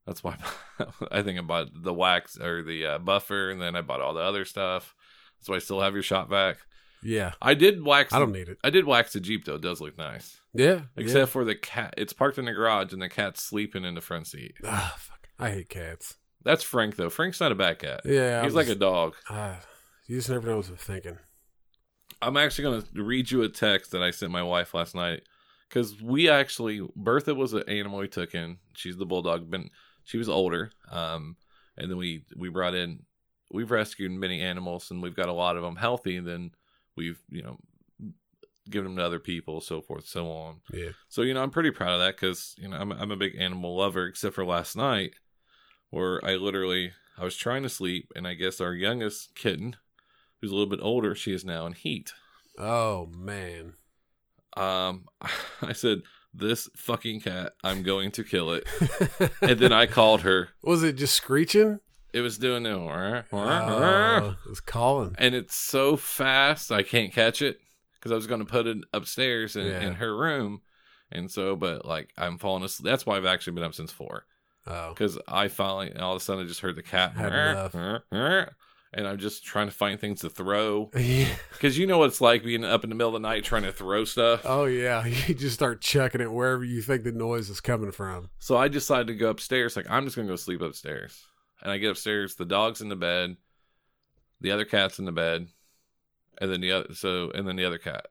[0.06, 0.36] That's why
[1.10, 4.12] I think I bought the wax or the uh, buffer, and then I bought all
[4.12, 4.94] the other stuff.
[5.40, 6.58] That's why I still have your shop vac.
[7.02, 8.12] Yeah, I did wax.
[8.12, 8.58] I don't need it.
[8.64, 9.54] I did wax the Jeep though.
[9.54, 11.94] It does look nice, Yeah, except for the cat.
[11.96, 14.54] It's parked in the garage and the cat's sleeping in the front seat.
[14.62, 14.70] yeah.
[14.72, 15.28] Ah, fuck.
[15.38, 16.16] I hate cats.
[16.44, 17.08] That's Frank though.
[17.08, 18.00] Frank's not a bad cat.
[18.04, 19.14] Yeah, He's I'm like a dog.
[19.30, 19.60] Ah,
[20.08, 21.18] you just never know what they're thinking.
[22.20, 25.22] I'm actually going to read you a text that I sent my wife last night
[25.68, 28.58] because we actually Bertha was an animal we took in.
[28.74, 29.60] She's the bulldog, but
[30.04, 30.72] she was older.
[30.90, 31.36] Um,
[31.76, 33.04] and then we we brought in.
[33.50, 36.16] We've rescued many animals, and we've got a lot of them healthy.
[36.16, 36.50] And then
[36.96, 37.58] we've you know
[38.68, 40.60] given them to other people, so forth, so on.
[40.72, 43.16] Yeah, So you know, I'm pretty proud of that because you know I'm I'm a
[43.16, 45.14] big animal lover, except for last night,
[45.90, 49.76] where I literally I was trying to sleep, and I guess our youngest kitten,
[50.40, 52.12] who's a little bit older, she is now in heat.
[52.58, 53.74] Oh man.
[54.56, 55.06] Um,
[55.62, 56.02] I said
[56.34, 58.66] this fucking cat, I'm going to kill it,
[59.40, 60.50] and then I called her.
[60.62, 61.80] was it just screeching?
[62.12, 62.72] It was doing the
[63.32, 65.14] Oh, it was calling.
[65.18, 67.58] and it's so fast I can't catch it
[67.94, 69.80] because I was going to put it upstairs in, Yeah.
[69.80, 70.62] in her room,
[71.12, 72.86] and so but like I'm falling asleep.
[72.90, 74.24] That's why I've actually been up since four.
[74.66, 77.74] Oh, because I finally all of a sudden I just heard the cat Had enough.
[78.92, 80.86] and I'm just trying to find things to throw
[81.52, 83.64] because you know what it's like being up in the middle of the night trying
[83.64, 84.42] to throw stuff.
[84.44, 85.04] Oh yeah.
[85.28, 88.30] You just start chucking it wherever you think the noise is coming from.
[88.38, 89.76] So I decided to go upstairs.
[89.76, 91.26] Like I'm just gonna go sleep upstairs,
[91.62, 92.34] and I get upstairs.
[92.34, 93.36] The dog's in the bed,
[94.40, 95.48] the other cat's in the bed,
[96.40, 98.06] and then the other so and then the other cat.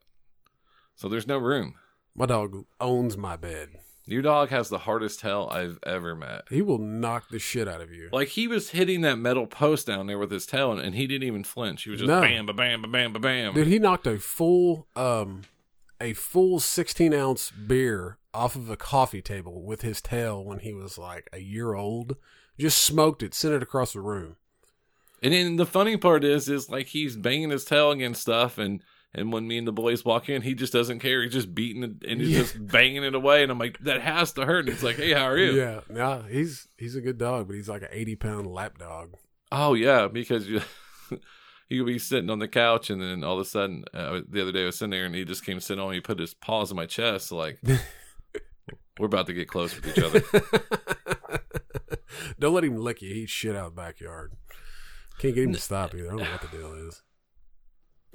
[0.96, 1.76] So there's no room.
[2.16, 3.70] My dog owns my bed.
[4.10, 6.44] Your dog has the hardest hell I've ever met.
[6.50, 8.08] He will knock the shit out of you.
[8.14, 11.08] Like he was hitting that metal post down there with his tail, and, and he
[11.08, 11.84] didn't even flinch.
[11.84, 12.22] He was just No.
[12.22, 13.54] bam, ba bam, ba bam, ba bam.
[13.54, 15.42] Dude, he knocked a full um
[16.00, 20.74] a full 16 ounce beer off of a coffee table with his tail when he
[20.74, 22.16] was like a year old.
[22.58, 24.38] Just smoked it, sent it across the room.
[25.22, 28.82] And then the funny part is, is like he's banging his tail against stuff, and
[29.18, 31.22] and when me and the boys walk in, he just doesn't care.
[31.24, 32.40] He's just beating it and he's Yeah.
[32.44, 33.44] just banging it away.
[33.44, 34.60] And I'm like, that has to hurt.
[34.66, 35.52] And he's like, hey, how are you?
[35.54, 39.16] Yeah, no, he's he's a good dog, but he's like an 80 pound lap dog.
[39.52, 40.62] Oh yeah, because you.
[41.70, 44.42] He would be sitting on the couch, and then all of a sudden, uh, the
[44.42, 45.98] other day I was sitting there, and he just came sitting on me.
[45.98, 47.60] He put his paws on my chest, like
[48.98, 50.22] we're about to get close with each other.
[52.40, 53.14] Don't let him lick you.
[53.14, 54.32] He's shit out the backyard.
[55.20, 56.06] Can't get him to stop either.
[56.08, 57.02] I don't know what the deal is.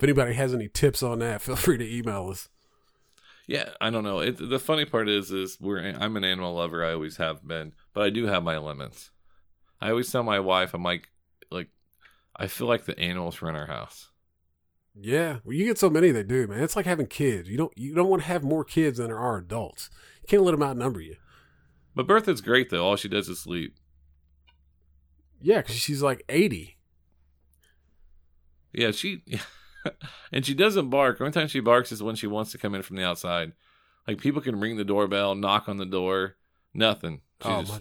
[0.03, 2.48] If anybody has any tips on that, feel free to email us.
[3.46, 4.18] Yeah, I don't know.
[4.18, 6.84] It, the funny part is, is we're I'm an animal lover.
[6.84, 9.12] I always have been, but I do have my limits.
[9.80, 11.09] I always tell my wife, I'm like,
[11.53, 11.68] like,
[12.36, 14.09] I feel like the animals run our house.
[15.00, 16.64] Yeah, well, you get so many they do, man.
[16.64, 17.48] It's like having kids.
[17.48, 19.88] You don't you don't want to have more kids than there are adults.
[20.22, 21.14] You can't let them outnumber you.
[21.94, 22.84] But Bertha's great though.
[22.84, 23.76] All she does is sleep.
[25.40, 26.76] Yeah, because she's like 80.
[28.72, 29.22] Yeah, she,
[30.33, 31.18] and she doesn't bark.
[31.18, 33.53] The Only time she barks is when she wants to come in from the outside.
[34.07, 36.37] Like people can ring the doorbell, knock on the door,
[36.74, 37.20] nothing.
[37.43, 37.72] She oh, just-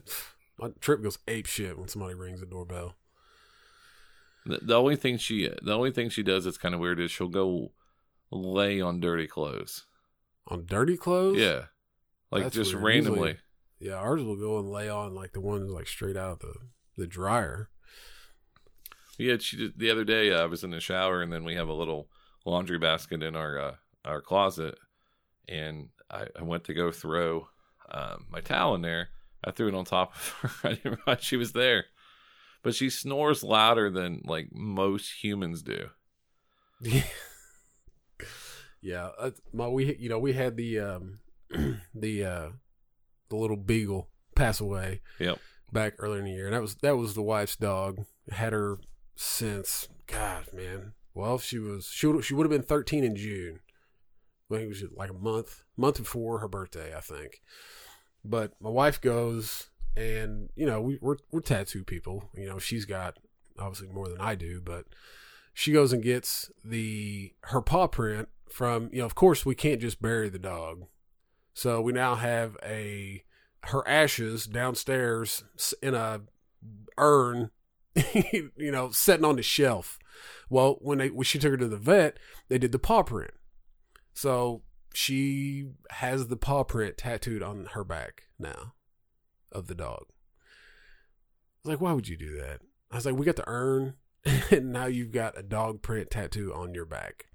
[0.59, 2.95] my, my trip goes ape shit when somebody rings the doorbell.
[4.45, 7.11] The, the only thing she the only thing she does that's kind of weird is
[7.11, 7.71] she'll go
[8.31, 9.85] lay on dirty clothes.
[10.47, 11.37] On dirty clothes?
[11.37, 11.65] Yeah,
[12.31, 12.83] like That's just weird.
[12.85, 13.19] randomly.
[13.19, 13.37] Usually-
[13.79, 16.53] Yeah, ours will go and lay on like the ones like straight out of the,
[16.97, 17.69] the dryer.
[19.17, 21.55] Yeah, she did, the other day uh, I was in the shower and then we
[21.55, 22.07] have a little
[22.45, 24.77] laundry basket in our uh, our closet,
[25.47, 27.47] and I, I went to go throw
[27.91, 29.09] um, my towel in there.
[29.43, 30.21] I threw it on top of
[30.61, 30.69] her.
[30.69, 31.85] I didn't realize she was there,
[32.63, 35.89] but she snores louder than like most humans do.
[38.81, 41.19] yeah, uh, my we you know we had the um
[41.93, 42.49] the uh
[43.29, 45.39] the little beagle pass away Yep.
[45.71, 47.99] back earlier in the year, and that was that was the wife's dog.
[48.31, 48.77] Had her
[49.21, 50.93] since God man.
[51.13, 53.59] Well, she was she would she would have been thirteen in June.
[54.49, 57.41] I think it was like a month month before her birthday, I think.
[58.25, 62.29] But my wife goes, and you know we, we're we're tattoo people.
[62.35, 63.17] You know she's got
[63.59, 64.85] obviously more than I do, but
[65.53, 69.81] she goes and gets the her paw print from you know of course we can't
[69.81, 70.83] just bury the dog
[71.53, 73.23] so we now have a
[73.65, 75.43] her ashes downstairs
[75.81, 76.21] in a
[76.97, 77.51] urn
[78.13, 79.99] you know sitting on the shelf
[80.49, 82.17] well when they when she took her to the vet
[82.47, 83.31] they did the paw print
[84.13, 84.61] so
[84.93, 88.73] she has the paw print tattooed on her back now
[89.51, 92.61] of the dog I was like why would you do that
[92.91, 93.95] I was like we got the urn
[94.51, 97.25] and now you've got a dog print tattoo on your back.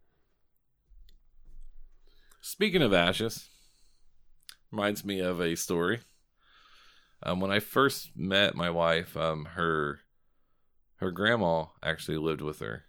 [2.41, 3.49] Speaking of ashes,
[4.71, 6.01] reminds me of a story.
[7.23, 10.01] Um, when I first met my wife, um, her
[10.97, 12.85] her grandma actually lived with her,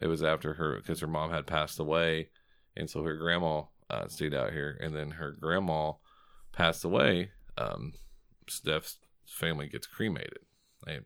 [0.00, 2.30] It was after her because her mom had passed away,
[2.76, 5.92] and so her grandma uh, stayed out here, and then her grandma
[6.52, 7.30] passed away.
[7.56, 7.94] Um,
[8.48, 10.38] Steph's family gets cremated.
[10.86, 11.00] They,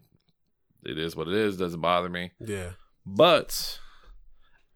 [0.84, 1.56] it is what it is.
[1.56, 2.32] Doesn't bother me.
[2.40, 2.72] Yeah.
[3.06, 3.78] But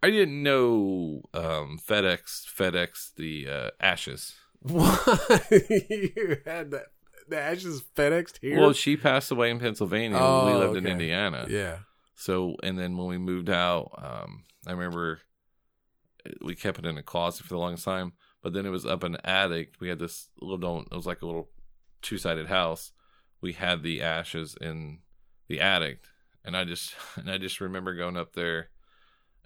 [0.02, 4.34] I didn't know um, FedEx FedEx the uh, ashes.
[4.60, 5.46] What?
[5.50, 6.86] you had that
[7.28, 8.60] the ashes FedExed here?
[8.60, 10.18] Well, she passed away in Pennsylvania.
[10.20, 10.86] Oh, we lived in.
[10.86, 11.46] Indiana.
[11.48, 11.78] yeah.
[12.14, 15.20] So, and then when we moved out, um, I remember
[16.42, 18.12] we kept it in a closet for the longest time.
[18.42, 19.74] But then it was up in the attic.
[19.80, 21.50] We had this little, don't, it was like a little
[22.02, 22.92] two sided house.
[23.40, 25.00] We had the ashes in
[25.48, 26.00] the attic,
[26.44, 28.68] and I just, and I just remember going up there,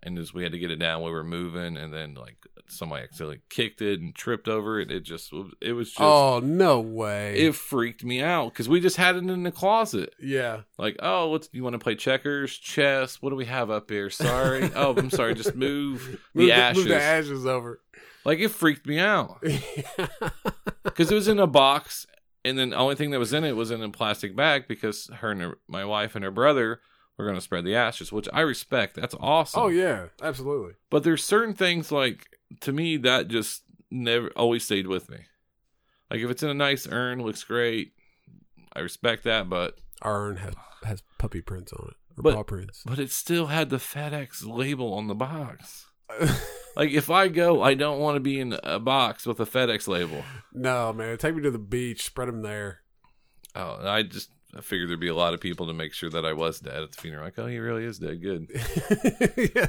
[0.03, 2.37] and as we had to get it down, we were moving, and then like
[2.69, 4.91] somebody accidentally kicked it and tripped over it.
[4.91, 7.35] It just, it was just, oh no way.
[7.37, 10.15] it freaked me out because we just had it in the closet.
[10.21, 10.63] yeah.
[10.79, 13.21] Like, oh, what's you want to play checkers, chess?
[13.21, 14.09] What do we have up here?
[14.11, 14.71] Sorry.
[14.77, 15.35] oh, I'm sorry.
[15.35, 16.85] Just move the Move ashes.
[16.85, 17.81] Move the ashes over.
[18.25, 19.41] like it freaked me out
[20.85, 22.07] because it was in a box,
[22.45, 25.11] and then the only thing that was in it was in a plastic bag because
[25.17, 26.81] her and her, my wife and her brother
[27.21, 28.97] were going to spread the ashes, which I respect.
[28.97, 29.63] That's awesome.
[29.63, 30.73] oh yeah, absolutely.
[30.91, 32.27] But there's certain things like
[32.61, 35.19] to me that just never always stayed with me.
[36.11, 37.93] Like if it's in a nice urn, looks great.
[38.73, 40.55] I respect that, but Our urn has
[40.85, 42.83] has puppy prints on it or But- paw prints.
[42.87, 45.87] but it still had the FedEx label on the box.
[46.77, 49.89] Like if I go, I don't want to be in a box with a FedEx
[49.89, 50.23] label.
[50.53, 52.83] no man, take me to the beach, spread them there.
[53.57, 56.27] Oh, I just I figured there'd be a lot of people to make sure that
[56.27, 57.25] I was dead at the funeral.
[57.25, 58.21] Like, oh, he really is dead.
[58.21, 58.49] Good.
[59.55, 59.67] yeah.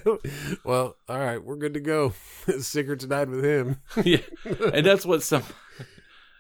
[0.64, 2.14] Well, all right, we're good to go.
[2.60, 3.78] Secret tonight with him.
[4.04, 4.18] yeah,
[4.74, 5.44] and that's what some.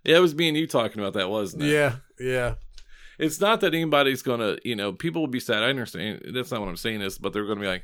[0.03, 1.71] Yeah, it was me and you talking about that, wasn't it?
[1.71, 2.55] Yeah, yeah.
[3.19, 5.61] It's not that anybody's gonna, you know, people will be sad.
[5.61, 6.23] I understand.
[6.33, 7.01] That's not what I'm saying.
[7.01, 7.83] Is, but they're gonna be like,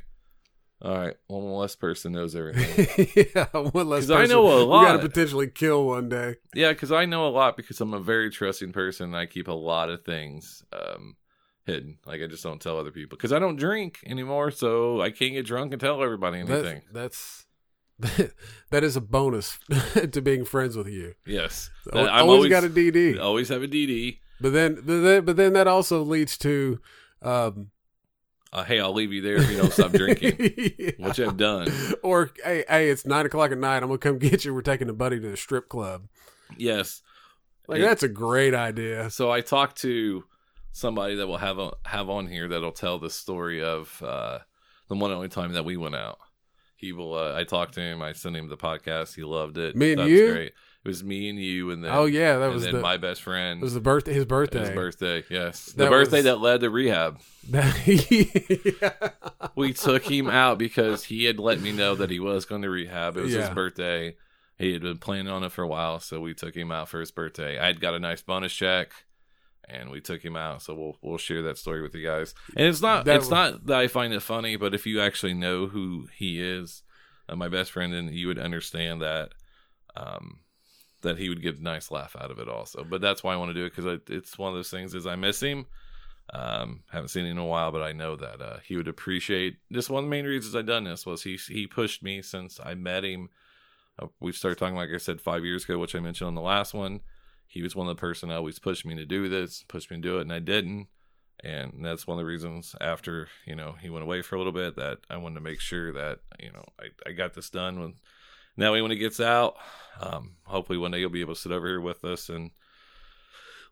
[0.80, 3.26] all right, one less person knows everything.
[3.34, 4.80] yeah, one less 'Cause I know a lot.
[4.82, 6.36] You got to potentially kill one day.
[6.54, 9.06] Yeah, because I know a lot because I'm a very trusting person.
[9.06, 11.16] And I keep a lot of things um,
[11.66, 11.98] hidden.
[12.06, 15.32] Like I just don't tell other people because I don't drink anymore, so I can't
[15.34, 16.82] get drunk and tell everybody anything.
[16.92, 17.46] That, that's
[18.70, 19.58] that is a bonus
[20.12, 21.14] to being friends with you.
[21.26, 24.18] yes, I'm always, always got a DD, always have a DD.
[24.40, 26.78] but then, but then, but then that also leads to,
[27.22, 27.70] um,
[28.52, 30.36] Uh, hey, I'll leave you there if you don't stop drinking,
[30.78, 30.90] Yeah.
[30.98, 31.70] which I've done.
[32.02, 33.82] Or hey, hey, it's nine o'clock at night.
[33.82, 34.54] I'm gonna come get you.
[34.54, 36.08] We're taking a buddy to the strip club.
[36.56, 37.02] Yes.
[37.66, 39.10] Like It- that's a great idea.
[39.10, 40.24] So I talked to
[40.72, 44.38] somebody that will have a, have on here that'll tell the story of uh,
[44.88, 46.18] the one and only time that we went out.
[46.76, 47.14] He will.
[47.14, 48.00] Uh, I talked to him.
[48.02, 49.14] I sent him the podcast.
[49.14, 49.74] He loved it.
[49.76, 50.32] Me and That's you?
[50.32, 50.52] Great.
[50.88, 53.20] It was me and you, and then oh yeah, that and was the my best
[53.20, 53.60] friend.
[53.60, 54.14] it was the birthday.
[54.14, 54.60] His birthday.
[54.60, 55.22] His birthday.
[55.28, 57.20] Yes, the birthday was- that led to rehab.
[57.48, 58.90] yeah.
[59.54, 62.70] We took him out because he had let me know that he was going to
[62.70, 63.16] rehab.
[63.16, 64.16] It was his birthday.
[64.56, 67.00] He had been planning on it for a while, so we took him out for
[67.00, 67.58] his birthday.
[67.58, 68.92] I had got a nice bonus check,
[69.68, 70.62] and we took him out.
[70.62, 72.34] So we'll we'll share that story with you guys.
[72.56, 75.00] And it's not That it's was- not that I find it funny, but if you
[75.00, 76.82] actually know who he is,
[77.28, 79.30] uh, my best friend, then you would understand that.
[79.96, 80.38] Um,
[81.02, 82.84] that he would get a nice laugh out of it also.
[82.84, 85.06] But that's why I want to do it because it's one of those things is
[85.06, 85.66] I miss him.
[86.30, 89.58] Um, haven't seen him in a while, but I know that uh, he would appreciate.
[89.72, 92.60] Just one of the main reasons I done this was he he pushed me since
[92.62, 93.30] I met him.
[93.98, 96.42] Uh, we started talking, like I said, five years ago, which I mentioned on the
[96.42, 97.00] last one.
[97.46, 99.96] He was one of the person that always pushed me to do this, pushed me
[99.96, 100.88] to do it, and I didn't.
[101.42, 104.52] And that's one of the reasons after you know he went away for a little
[104.52, 107.94] bit that I wanted to make sure that you know I, I got this done.
[108.58, 109.56] When now when he gets out,
[110.00, 112.50] um, hopefully one day he'll be able to sit over here with us and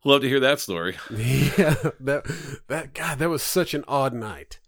[0.04, 0.96] love to hear that story.
[1.10, 2.24] yeah, that
[2.68, 4.60] that God, that was such an odd night.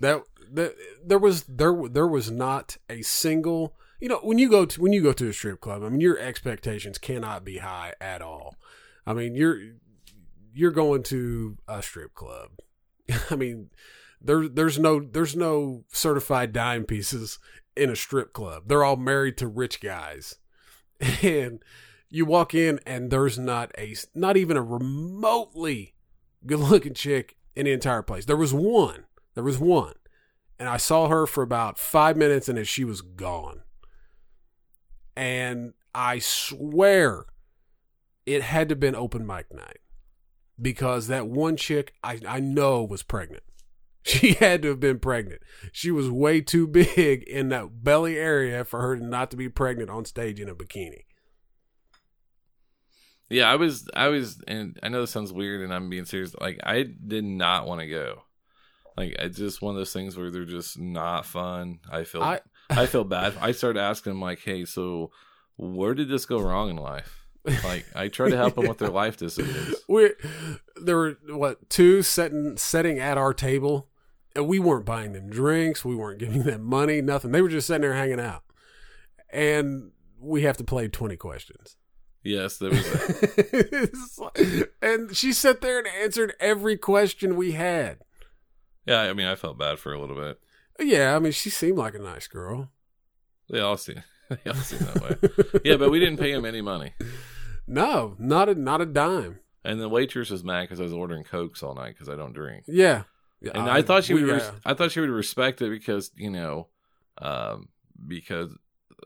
[0.00, 0.74] That that
[1.04, 3.76] there was there there was not a single.
[4.00, 6.00] You know, when you go to when you go to a strip club, I mean,
[6.00, 8.56] your expectations cannot be high at all.
[9.06, 9.60] I mean, you're
[10.52, 12.50] you're going to a strip club.
[13.30, 13.70] I mean,
[14.20, 17.38] there there's no there's no certified dime pieces
[17.76, 18.64] in a strip club.
[18.66, 20.36] They're all married to rich guys,
[21.22, 21.62] and
[22.08, 25.94] you walk in and there's not a not even a remotely
[26.46, 28.24] good looking chick in the entire place.
[28.24, 29.04] There was one.
[29.34, 29.94] There was one.
[30.58, 33.62] And I saw her for about five minutes and then she was gone.
[35.16, 37.26] And I swear
[38.24, 39.78] it had to have been open mic night.
[40.60, 43.42] Because that one chick I, I know was pregnant.
[44.06, 45.42] She had to have been pregnant.
[45.72, 49.90] She was way too big in that belly area for her not to be pregnant
[49.90, 51.02] on stage in a bikini.
[53.28, 56.34] Yeah, I was, I was, and I know this sounds weird, and I'm being serious.
[56.40, 58.22] Like, I did not want to go.
[58.96, 61.80] Like it's just one of those things where they're just not fun.
[61.90, 62.40] I feel I-
[62.70, 63.34] I, feel bad.
[63.40, 65.10] I started asking them like, "Hey, so
[65.56, 67.26] where did this go wrong in life?"
[67.62, 69.76] Like I try to help them with their life decisions.
[69.86, 70.12] we
[70.82, 73.88] there were what two setting setting at our table,
[74.44, 77.32] we weren't buying them drinks, we weren't giving them money, nothing.
[77.32, 78.42] They were just sitting there hanging out,
[79.30, 81.76] and we have to play twenty questions.
[82.22, 84.18] Yes, there was.
[84.18, 87.98] Like- and she sat there and answered every question we had.
[88.84, 90.40] Yeah, I mean, I felt bad for a little bit.
[90.80, 92.70] Yeah, I mean, she seemed like a nice girl.
[93.48, 95.60] They all seem they all seem that way.
[95.64, 96.94] Yeah, but we didn't pay him any money.
[97.68, 99.40] No, not a not a dime.
[99.64, 102.32] And the waitress was mad because I was ordering cokes all night because I don't
[102.32, 102.62] drink.
[102.68, 103.02] Yeah,
[103.42, 104.24] And I thought she would.
[104.24, 106.68] Res- I thought she would respect it because you know,
[107.18, 107.68] um,
[108.06, 108.56] because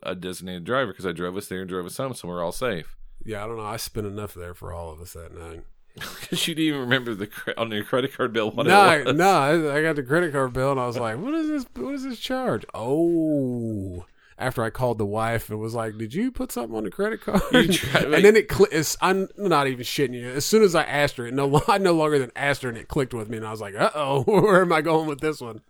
[0.03, 2.53] a designated driver because I drove us there and drove us home, so we're all
[2.53, 2.97] safe.
[3.25, 3.67] yeah, I don't know.
[3.67, 5.65] I spent enough there for all of us that night.
[6.21, 7.29] Because you didn't even remember the
[7.59, 9.17] on your credit card bill what no, it was.
[9.17, 11.67] no, I, I got the credit card bill and I was like, "What is this?
[11.75, 14.07] What is this charge?" Oh,
[14.41, 17.21] after I called the wife and was like, "Did you put something on the credit
[17.21, 18.97] card?" Tried- and then it clicked.
[19.01, 20.29] I'm not even shitting you.
[20.29, 22.79] As soon as I asked her, it no, I no longer than asked her, and
[22.79, 25.21] it clicked with me, and I was like, "Uh oh, where am I going with
[25.21, 25.61] this one?"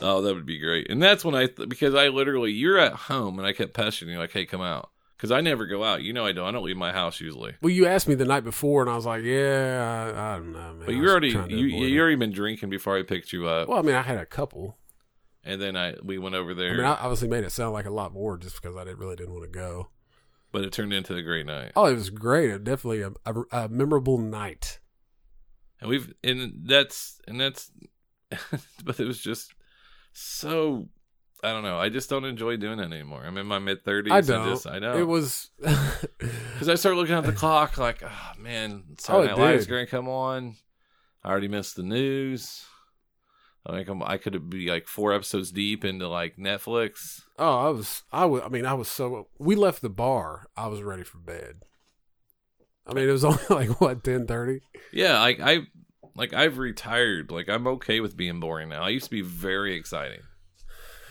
[0.00, 0.90] Oh, that would be great.
[0.90, 4.12] And that's when I th- because I literally you're at home and I kept pestering
[4.12, 6.02] you like, hey, come out because I never go out.
[6.02, 6.46] You know I don't.
[6.46, 7.54] I don't leave my house usually.
[7.60, 10.52] Well, you asked me the night before, and I was like, "Yeah, I, I don't
[10.52, 13.68] know, man." But you already you you already been drinking before I picked you up,
[13.68, 14.76] Well, I mean, I had a couple.
[15.48, 17.86] And then I we went over there, I mean, I obviously made it sound like
[17.86, 19.88] a lot more just because I didn't really didn't want to go.
[20.52, 21.72] but it turned into a great night.
[21.74, 22.50] Oh, it was great.
[22.50, 24.78] It definitely a, a, a memorable night.
[25.80, 27.70] and we've and that's and that's
[28.84, 29.52] but it was just
[30.12, 30.88] so
[31.42, 31.78] I don't know.
[31.78, 33.22] I just don't enjoy doing it anymore.
[33.24, 34.12] I'm in my mid thirties.
[34.12, 34.48] I don't.
[34.48, 35.50] just, I know It was.
[35.60, 39.66] because I start looking at the clock like, oh man, Oh, Saturday it Night Live's
[39.66, 40.56] going to come on.
[41.22, 42.64] I already missed the news.
[43.66, 47.20] I think I'm, I could be like four episodes deep into like Netflix.
[47.38, 48.02] oh, I was.
[48.12, 48.42] I was.
[48.44, 49.28] I mean, I was so.
[49.38, 50.46] We left the bar.
[50.56, 51.62] I was ready for bed.
[52.86, 54.60] I mean, it was only like what ten thirty.
[54.92, 55.66] Yeah, like I
[56.14, 57.30] like I've retired.
[57.30, 58.82] Like I'm okay with being boring now.
[58.82, 60.20] I used to be very exciting.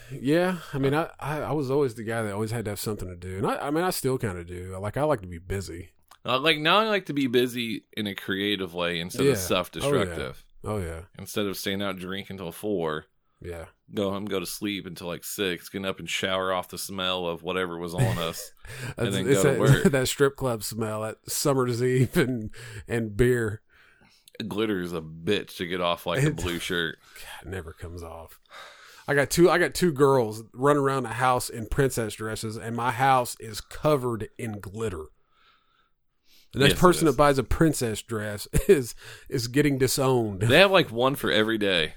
[0.09, 2.79] Yeah, I mean, I, I I was always the guy that always had to have
[2.79, 4.75] something to do, and I I mean, I still kind of do.
[4.79, 5.89] Like, I like to be busy.
[6.25, 9.33] Uh, like now, I like to be busy in a creative way instead Yeah.
[9.33, 10.19] of self-destructive.
[10.19, 13.05] Oh yeah, Oh, Instead of staying out drinking until four,
[13.41, 13.65] yeah.
[13.93, 17.25] go home, go to sleep until like six, getting up and shower off the smell
[17.25, 18.51] of whatever was on us.
[18.97, 19.83] And then go to that, work.
[19.91, 22.49] that strip club smell, that summer's eve and
[22.87, 23.61] and beer.
[24.47, 26.99] Glitter is a bitch to get off like a blue shirt.
[27.15, 28.39] God, it never comes off.
[29.07, 29.49] I got two.
[29.49, 33.61] I got two girls running around the house in princess dresses, and my house is
[33.61, 35.05] covered in glitter.
[36.57, 38.95] The next Yes, person that buys a princess dress is
[39.29, 40.41] is getting disowned.
[40.41, 41.93] They have like one for every day.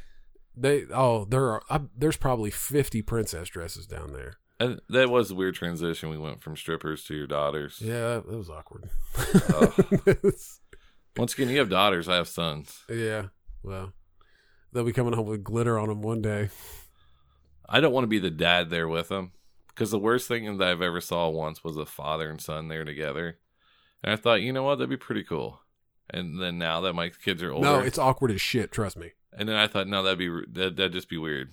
[0.56, 4.34] They oh there are I, there's probably fifty princess dresses down there.
[4.58, 6.10] And that was a weird transition.
[6.10, 7.80] We went from strippers to your daughters.
[7.80, 8.90] Yeah, that was awkward.
[11.16, 12.08] Once again, you have daughters.
[12.08, 12.84] I have sons.
[12.88, 13.28] yeah,
[13.62, 13.94] well,
[14.72, 16.50] they'll be coming home with glitter on them one day.
[17.68, 19.32] I don't want to be the dad there with them
[19.68, 22.84] because the worst thing that I've ever saw once was a father and son there
[22.84, 23.38] together,
[24.02, 25.60] and I thought, you know what, that'd be pretty cool.
[26.10, 28.72] And then now that my kids are older, No, it's awkward as shit.
[28.72, 31.52] Trust me, and then I thought, no, that'd be that that'd just be weird.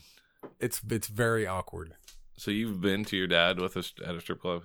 [0.59, 1.93] it's it's very awkward.
[2.37, 4.63] So you've been to your dad with us at a strip club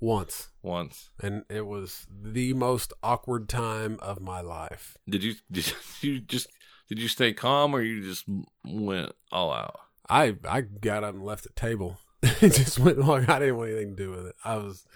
[0.00, 1.10] Once, once?
[1.22, 4.96] and it was the most awkward time of my life.
[5.08, 6.48] Did you did you just
[6.88, 8.24] did you stay calm or you just
[8.64, 9.80] went all out?
[10.08, 11.98] I I got up and left the table.
[12.22, 14.36] it just went like I didn't want anything to do with it.
[14.44, 14.86] I was,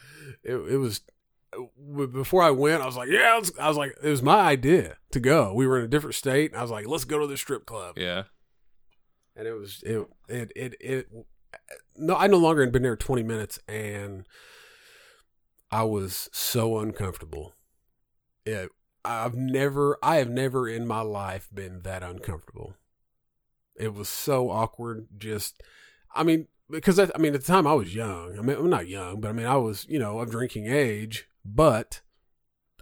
[0.42, 1.00] it it was.
[2.12, 5.20] Before I went, I was like, "Yeah." I was like, "It was my idea to
[5.20, 7.36] go." We were in a different state, and I was like, "Let's go to the
[7.36, 8.24] strip club." Yeah.
[9.34, 11.08] And it was it it it it.
[11.96, 14.26] No, I no longer had been there twenty minutes, and
[15.70, 17.54] I was so uncomfortable.
[18.44, 18.70] It,
[19.04, 22.74] I've never, I have never in my life been that uncomfortable.
[23.76, 25.06] It was so awkward.
[25.16, 25.62] Just,
[26.14, 28.38] I mean, because I, I mean, at the time I was young.
[28.38, 31.26] I mean, I'm not young, but I mean, I was, you know, of drinking age.
[31.44, 32.00] But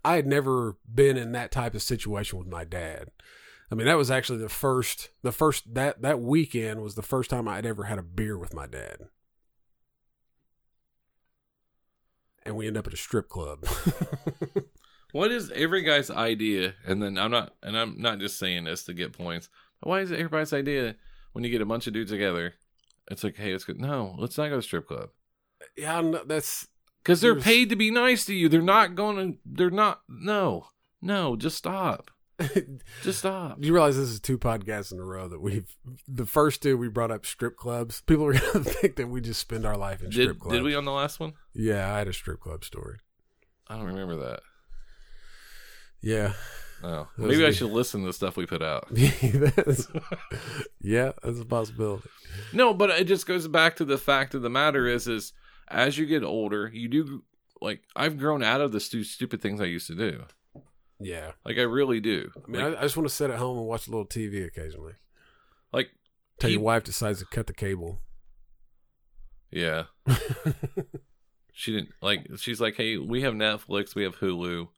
[0.05, 3.11] I had never been in that type of situation with my dad.
[3.71, 7.31] I mean, that was actually the first, the first that that weekend was the first
[7.31, 9.09] time I had ever had a beer with my dad.
[12.45, 13.67] And we end up at a strip club.
[15.13, 16.75] What is every guy's idea?
[16.87, 19.49] And then I'm not, and I'm not just saying this to get points.
[19.81, 20.97] Why is it everybody's idea
[21.33, 22.53] when you get a bunch of dudes together?
[23.11, 23.73] It's like, hey, let's go.
[23.73, 25.09] No, let's not go to strip club
[25.77, 26.69] yeah, that's
[27.03, 28.49] because they're paid to be nice to you.
[28.49, 29.39] They're not going to.
[29.45, 30.01] They're not.
[30.09, 30.69] No,
[31.03, 32.11] no, just stop.
[33.03, 33.57] Just stop.
[33.61, 35.75] you realize this is two podcasts in a row that we've
[36.07, 38.01] the first two we brought up strip clubs.
[38.03, 40.55] People are gonna think that we just spend our life in strip clubs.
[40.55, 41.33] did we on the last one?
[41.53, 42.99] Yeah, I had a strip club story.
[43.67, 44.41] I don't remember that.
[46.01, 46.33] Yeah.
[46.85, 48.87] Oh, maybe I should listen to the stuff we put out.
[48.95, 49.89] That's-
[50.81, 52.09] yeah, that's a possibility.
[52.53, 55.33] No, but it just goes back to the fact of the matter is, is
[55.71, 57.23] as you get older, you do
[57.61, 60.25] like I've grown out of the stu- stupid things I used to do.
[61.01, 61.33] Yeah.
[61.45, 62.31] Like I really do.
[62.37, 64.07] I mean, like, I, I just want to sit at home and watch a little
[64.07, 64.95] TV occasionally.
[65.73, 65.91] like,
[66.41, 68.01] Till your wife decides to cut the cable.
[69.51, 69.85] yeah.
[71.53, 72.27] she didn't like.
[72.37, 74.69] She's like, hey, we have Netflix, we have Hulu,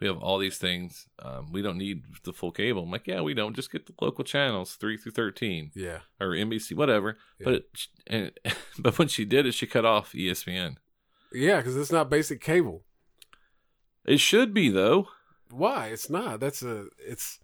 [0.00, 1.06] we have all these things.
[1.20, 2.82] Um, we don't need the full cable.
[2.82, 3.54] I'm like, yeah, we don't.
[3.56, 6.00] Just get the local channels, three through thirteen Yeah.
[6.20, 7.16] or NBC, whatever.
[7.38, 7.44] Yeah.
[7.44, 7.66] But it,
[8.06, 8.32] and
[8.78, 10.76] but when she did it, she cut off ESPN.
[11.32, 12.84] Yeah, because it's not basic cable.
[14.04, 15.08] It should be though.
[15.50, 15.88] Why?
[15.88, 16.40] It's not.
[16.40, 16.86] That's a.
[16.98, 17.38] It's.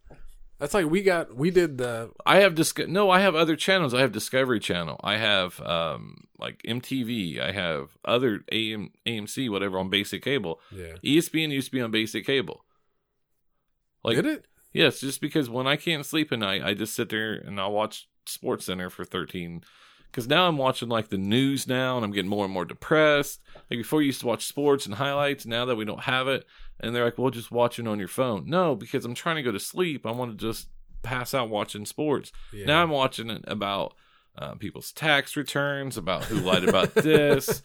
[0.61, 1.35] That's like we got.
[1.35, 2.11] We did the.
[2.27, 3.95] I have Disco- no, I have other channels.
[3.95, 5.01] I have Discovery Channel.
[5.03, 7.41] I have um like MTV.
[7.41, 10.61] I have other AM AMC whatever on basic cable.
[10.71, 10.97] Yeah.
[11.03, 12.63] ESPN used to be on basic cable.
[14.05, 14.45] Like did it?
[14.73, 17.73] yes, just because when I can't sleep at night, I just sit there and I'll
[17.73, 19.63] watch Sports Center for 13
[20.13, 23.41] cuz now I'm watching like the news now and I'm getting more and more depressed.
[23.71, 26.45] Like before you used to watch sports and highlights, now that we don't have it
[26.81, 29.43] and they're like, "Well, just watch it on your phone." No, because I'm trying to
[29.43, 30.07] go to sleep.
[30.07, 30.69] I want to just
[31.03, 32.33] pass out watching sports.
[32.53, 32.67] Yeah.
[32.67, 33.95] Now I'm watching it about
[34.37, 37.63] uh, people's tax returns, about who lied about this,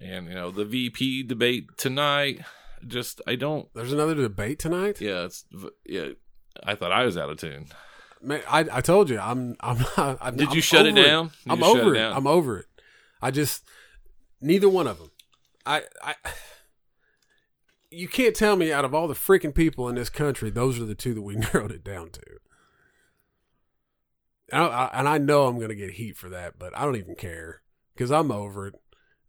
[0.00, 2.40] and you know the VP debate tonight.
[2.86, 3.68] Just I don't.
[3.74, 5.00] There's another debate tonight.
[5.00, 5.44] Yeah, it's
[5.86, 6.08] yeah.
[6.62, 7.66] I thought I was out of tune.
[8.22, 10.18] Man, I I told you I'm I'm not.
[10.20, 11.30] I'm, Did I'm you shut it down?
[11.44, 12.00] Did I'm over it it.
[12.00, 12.12] down?
[12.16, 12.66] I'm over it.
[13.22, 13.64] I just
[14.40, 15.10] neither one of them.
[15.64, 16.14] I I.
[17.92, 20.84] You can't tell me out of all the freaking people in this country, those are
[20.84, 22.22] the two that we narrowed it down to.
[24.52, 26.84] And I, I, and I know I'm going to get heat for that, but I
[26.84, 27.62] don't even care
[27.94, 28.74] because I'm over it.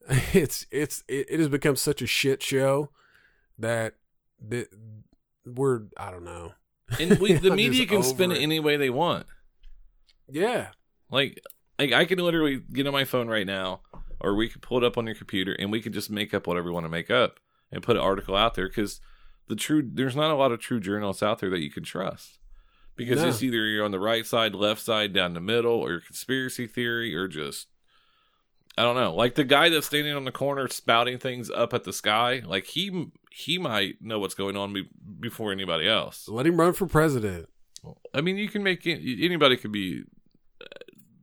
[0.34, 2.90] It's it's it, it has become such a shit show
[3.60, 3.96] that
[4.48, 4.68] that
[5.46, 6.54] we're I don't know.
[7.00, 8.42] And we, the media can spin it it.
[8.44, 9.26] any way they want.
[10.30, 10.70] Yeah,
[11.10, 11.40] Like,
[11.78, 13.82] like I can literally get on my phone right now,
[14.20, 16.48] or we could pull it up on your computer, and we could just make up
[16.48, 17.40] whatever we want to make up
[17.72, 18.68] and put an article out there.
[18.68, 19.02] Because
[19.48, 22.40] the true, there's not a lot of true journalists out there that you can trust.
[22.96, 23.28] Because No.
[23.30, 27.14] it's either you're on the right side, left side, down the middle, or conspiracy theory,
[27.16, 27.68] or just
[28.78, 29.14] I don't know.
[29.14, 32.66] Like the guy that's standing on the corner spouting things up at the sky, like
[32.66, 34.88] he he might know what's going on be,
[35.20, 36.28] before anybody else.
[36.28, 37.50] let him run for president.
[38.14, 40.04] I mean, you can make anybody could be
[40.62, 40.66] uh,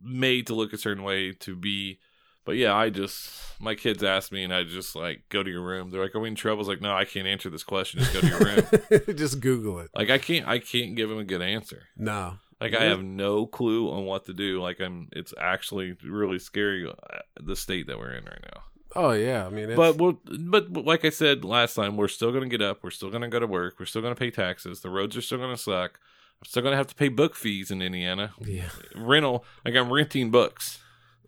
[0.02, 2.00] made to look a certain way to be,
[2.44, 3.30] but yeah, I just
[3.60, 5.90] my kids ask me, and I just like go to your room.
[5.90, 8.00] They're like, "Are we in trouble?" I was like, "No, I can't answer this question.
[8.00, 9.90] Just go to your room." Just Google it.
[9.94, 11.84] like I can't, I can't give them a good answer.
[11.96, 12.38] No.
[12.60, 14.60] Like I have no clue on what to do.
[14.60, 18.62] Like I'm, it's actually really scary uh, the state that we're in right now.
[18.96, 22.30] Oh yeah, I mean, it's, But we'll, but like I said last time, we're still
[22.30, 22.82] going to get up.
[22.82, 23.76] We're still going to go to work.
[23.78, 24.80] We're still going to pay taxes.
[24.80, 26.00] The roads are still going to suck.
[26.40, 28.32] I'm still going to have to pay book fees in Indiana.
[28.40, 30.78] yeah, Rental, like I'm renting books.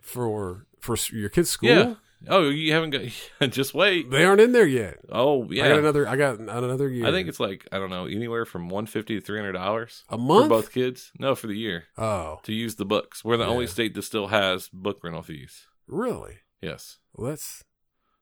[0.01, 1.69] for for your kids' school.
[1.69, 1.95] Yeah.
[2.29, 3.51] Oh, you haven't got.
[3.51, 4.11] Just wait.
[4.11, 4.99] They aren't in there yet.
[5.11, 5.77] Oh I got yeah.
[5.79, 6.07] another.
[6.09, 7.07] I got another year.
[7.07, 10.05] I think it's like I don't know anywhere from one fifty to three hundred dollars
[10.09, 11.13] a month for both kids.
[11.19, 13.25] No, for the year Oh, to use the books.
[13.25, 15.67] We're the only state that still has book rental fees.
[15.87, 16.39] really?
[16.61, 16.99] Yes.
[17.15, 17.65] Well, that's.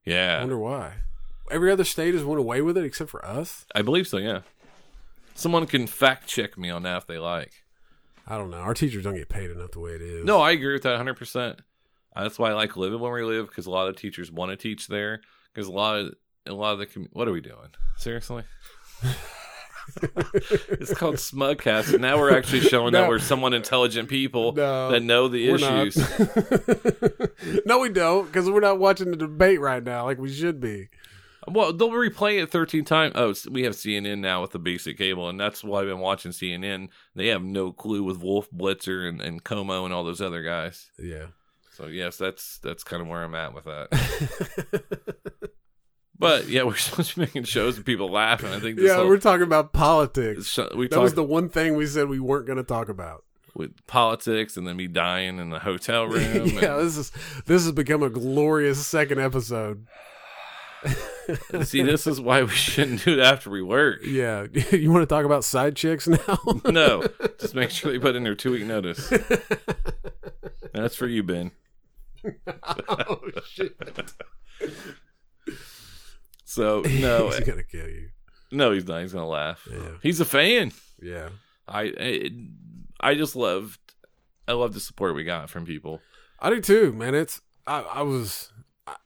[0.05, 0.37] Yeah.
[0.37, 0.93] I wonder why.
[1.51, 3.67] Every other state has went away with it except for us.
[3.75, 4.19] I believe so.
[4.19, 4.43] Yeah.
[5.35, 7.53] Someone can fact check me on that if they like.
[8.27, 8.59] I don't know.
[8.59, 10.25] Our teachers don't get paid enough the way it is.
[10.25, 10.97] No, I agree with that
[12.17, 12.23] 100%.
[12.23, 14.57] That's why I like living where we live because a lot of teachers want to
[14.57, 15.21] teach there.
[15.55, 16.15] Because a lot of
[16.47, 17.69] a lot of the commu- what are we doing?
[17.97, 18.45] Seriously,
[20.03, 21.93] it's called Smugcast.
[21.93, 25.97] and Now we're actually showing that we're somewhat intelligent people No, that know the issues.
[27.67, 30.89] no, we don't, because we're not watching the debate right now like we should be.
[31.47, 33.13] Well, they'll replay it 13 times.
[33.15, 36.33] Oh, we have CNN now with the basic cable, and that's why I've been watching
[36.33, 36.89] CNN.
[37.15, 40.91] They have no clue with Wolf Blitzer and, and Cuomo and all those other guys.
[40.99, 41.29] Yeah.
[41.79, 45.51] So yes, that's that's kind of where I'm at with that.
[46.19, 48.89] but yeah, we're supposed to be making shows and people laugh, and I think this
[48.89, 50.49] yeah, whole, we're talking about politics.
[50.49, 53.23] sh- we That was the one thing we said we weren't going to talk about.
[53.55, 56.49] with politics, and then me dying in the hotel room.
[56.49, 57.13] yeah, this is
[57.47, 59.87] this has become a glorious second episode.
[61.63, 64.01] see, this is why we shouldn't do it after we work.
[64.05, 66.39] Yeah, you want to talk about side chicks now?
[66.65, 67.05] No,
[67.39, 69.13] just make sure they put in their two week notice.
[70.73, 71.51] That's for you, Ben.
[72.89, 73.77] Oh shit!
[76.45, 78.09] So no, He's eh, gonna kill you.
[78.51, 79.03] no, he's not.
[79.03, 79.69] He's gonna laugh.
[79.71, 79.91] Yeah.
[80.03, 80.73] He's a fan.
[81.01, 81.29] Yeah.
[81.67, 82.33] I it,
[83.01, 83.79] I just loved
[84.47, 86.01] I love the support we got from people.
[86.41, 87.15] I do too, man.
[87.15, 88.51] It's I, I was
[88.87, 88.97] I,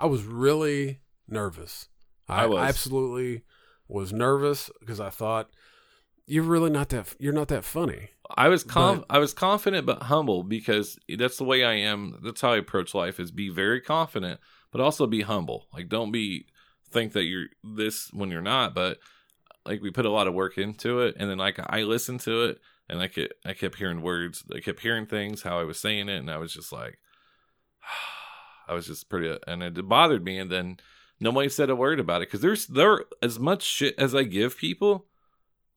[0.00, 1.88] I was really nervous.
[2.28, 2.58] I, I was.
[2.60, 3.44] absolutely
[3.88, 5.50] was nervous because I thought
[6.30, 8.10] you're really not that you're not that funny.
[8.36, 12.20] I was conf- But- I was confident but humble because that's the way I am.
[12.22, 15.66] That's how I approach life is be very confident but also be humble.
[15.74, 16.46] Like don't be
[16.90, 18.98] think that you're this when you're not, but
[19.66, 22.44] like we put a lot of work into it and then like I listened to
[22.44, 22.58] it
[22.88, 26.08] and I kept I kept hearing words, I kept hearing things how I was saying
[26.08, 26.98] it and I was just like
[28.68, 30.76] I was just pretty and it bothered me and then
[31.18, 34.56] nobody said a word about it cuz there's there as much shit as I give
[34.56, 35.06] people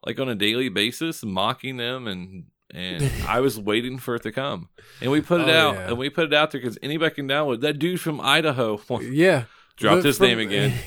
[0.05, 4.31] like on a daily basis, mocking them, and and I was waiting for it to
[4.31, 4.69] come,
[5.01, 5.87] and we put it Oh, out, yeah.
[5.89, 7.61] and we put it out there because anybody can download.
[7.61, 9.45] That dude from Idaho Yeah.
[9.77, 10.73] dropped his from- name again.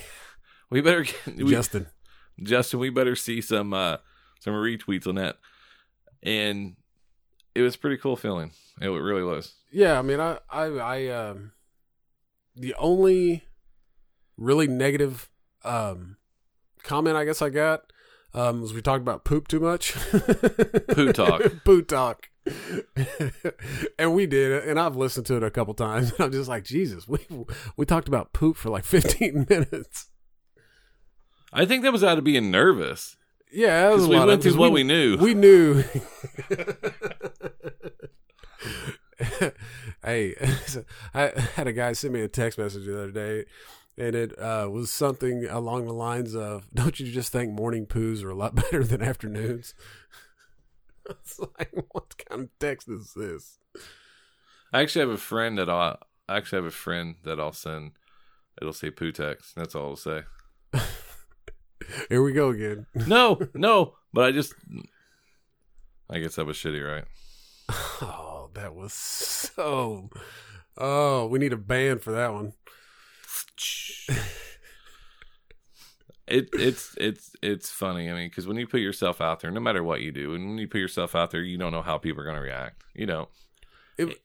[0.68, 1.86] We better get, we, Justin.
[2.42, 2.80] Justin.
[2.80, 3.98] We better see some uh
[4.40, 5.36] some retweets on that,
[6.24, 6.74] and
[7.54, 8.50] it was pretty cool feeling.
[8.80, 9.54] It really was.
[9.70, 11.52] Yeah, I mean, I, I, I, um,
[12.56, 13.44] the only
[14.36, 15.30] really negative
[15.64, 16.16] um,
[16.82, 17.92] comment I guess I got
[18.36, 19.92] um, was we talked about poop too much.
[20.90, 21.42] Poo talk.
[21.64, 22.28] poo talk.
[23.98, 26.12] and we did it, and I've listened to it a couple times.
[26.20, 27.18] I'm just like, Jesus, we
[27.76, 30.10] we talked about poop for like 15 minutes.
[31.52, 33.16] I think that was out of being nervous
[33.50, 35.16] Yeah, that was because we went through what we knew.
[35.16, 35.82] We knew.
[40.04, 40.34] hey,
[41.14, 43.46] I had a guy send me a text message the other day,
[43.98, 48.22] and it uh, was something along the lines of, "Don't you just think morning poos
[48.22, 49.74] are a lot better than afternoons?"
[51.08, 53.60] It's like, what kind of text is this?
[54.72, 57.92] I actually have a friend that I'll I actually have a friend that I'll send.
[58.60, 59.54] It'll say poo text.
[59.54, 60.22] That's all it'll say.
[62.08, 62.86] Here we go again.
[62.94, 63.94] No, no.
[64.12, 64.54] But I just,
[66.10, 67.04] I guess that was shitty, right?
[67.68, 70.10] Oh, that was so.
[70.76, 72.52] Oh, we need a band for that one.
[76.28, 78.10] It it's it's it's funny.
[78.10, 80.48] I mean, because when you put yourself out there, no matter what you do, and
[80.48, 82.82] when you put yourself out there, you don't know how people are going to react.
[82.94, 83.28] You know.
[83.96, 84.20] It-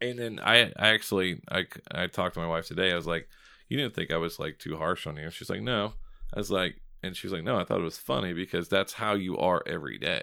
[0.00, 2.92] and then I I actually I I talked to my wife today.
[2.92, 3.28] I was like,
[3.68, 5.28] you didn't think I was like too harsh on you?
[5.30, 5.94] She's like, no.
[6.32, 7.58] I was like, and she's like, no.
[7.58, 10.22] I thought it was funny because that's how you are every day.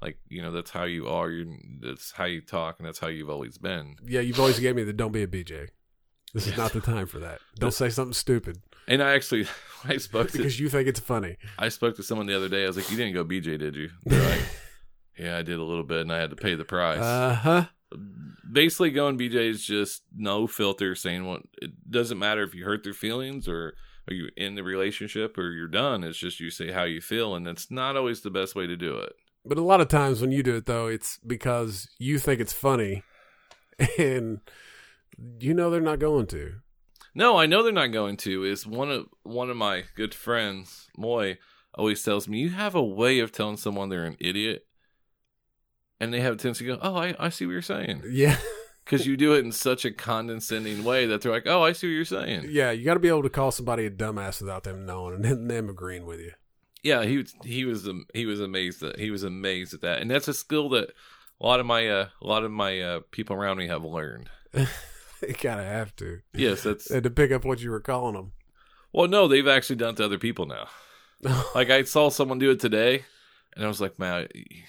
[0.00, 1.28] Like you know, that's how you are.
[1.28, 3.96] You that's how you talk, and that's how you've always been.
[4.06, 5.68] Yeah, you've always gave me the "Don't be a BJ."
[6.32, 7.40] This is not the time for that.
[7.58, 9.46] Don't say something stupid And I actually
[9.84, 11.36] I spoke to because you think it's funny.
[11.58, 12.64] I spoke to someone the other day.
[12.64, 14.44] I was like, "You didn't go BJ, did you?" They're like,
[15.18, 17.64] "Yeah, I did a little bit, and I had to pay the price." Uh huh.
[18.50, 22.84] Basically, going BJ is just no filter, saying what it doesn't matter if you hurt
[22.84, 23.74] their feelings or
[24.08, 26.04] are you in the relationship or you're done.
[26.04, 28.76] It's just you say how you feel, and it's not always the best way to
[28.76, 29.12] do it.
[29.44, 32.52] But a lot of times when you do it, though, it's because you think it's
[32.52, 33.02] funny,
[33.98, 34.40] and
[35.38, 36.54] you know they're not going to.
[37.14, 38.44] No, I know they're not going to.
[38.44, 41.38] Is one of one of my good friends, Moy,
[41.74, 44.66] always tells me you have a way of telling someone they're an idiot,
[45.98, 48.36] and they have a tendency to go, "Oh, I, I see what you're saying." Yeah,
[48.84, 51.88] because you do it in such a condescending way that they're like, "Oh, I see
[51.88, 52.70] what you're saying." yeah.
[52.70, 55.68] You got to be able to call somebody a dumbass without them knowing and them
[55.68, 56.32] agreeing with you.
[56.82, 60.10] Yeah, he was he was he was amazed that he was amazed at that, and
[60.10, 60.90] that's a skill that
[61.40, 64.30] a lot of my uh, a lot of my uh, people around me have learned.
[65.26, 68.14] you kind of have to, Yes, that's and to pick up what you were calling
[68.14, 68.32] them.
[68.92, 70.68] well, no, they've actually done it to other people now.
[71.54, 73.04] Like I saw someone do it today,
[73.54, 74.26] and I was like, "Man,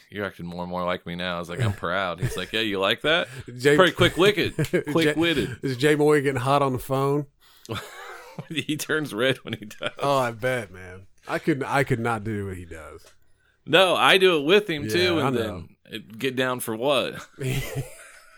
[0.09, 2.51] you're acting more and more like me now." I was like, "I'm proud." He's like,
[2.51, 4.55] "Yeah, you like that?" Jay, Pretty quick witted,
[4.91, 5.59] quick witted.
[5.63, 7.27] Is Jay Moy getting hot on the phone?
[8.49, 9.91] he turns red when he does.
[9.99, 11.07] Oh, I bet, man.
[11.27, 13.05] I could I could not do what he does.
[13.65, 15.69] No, I do it with him too, Yeah, I and then
[16.17, 17.15] get down for what?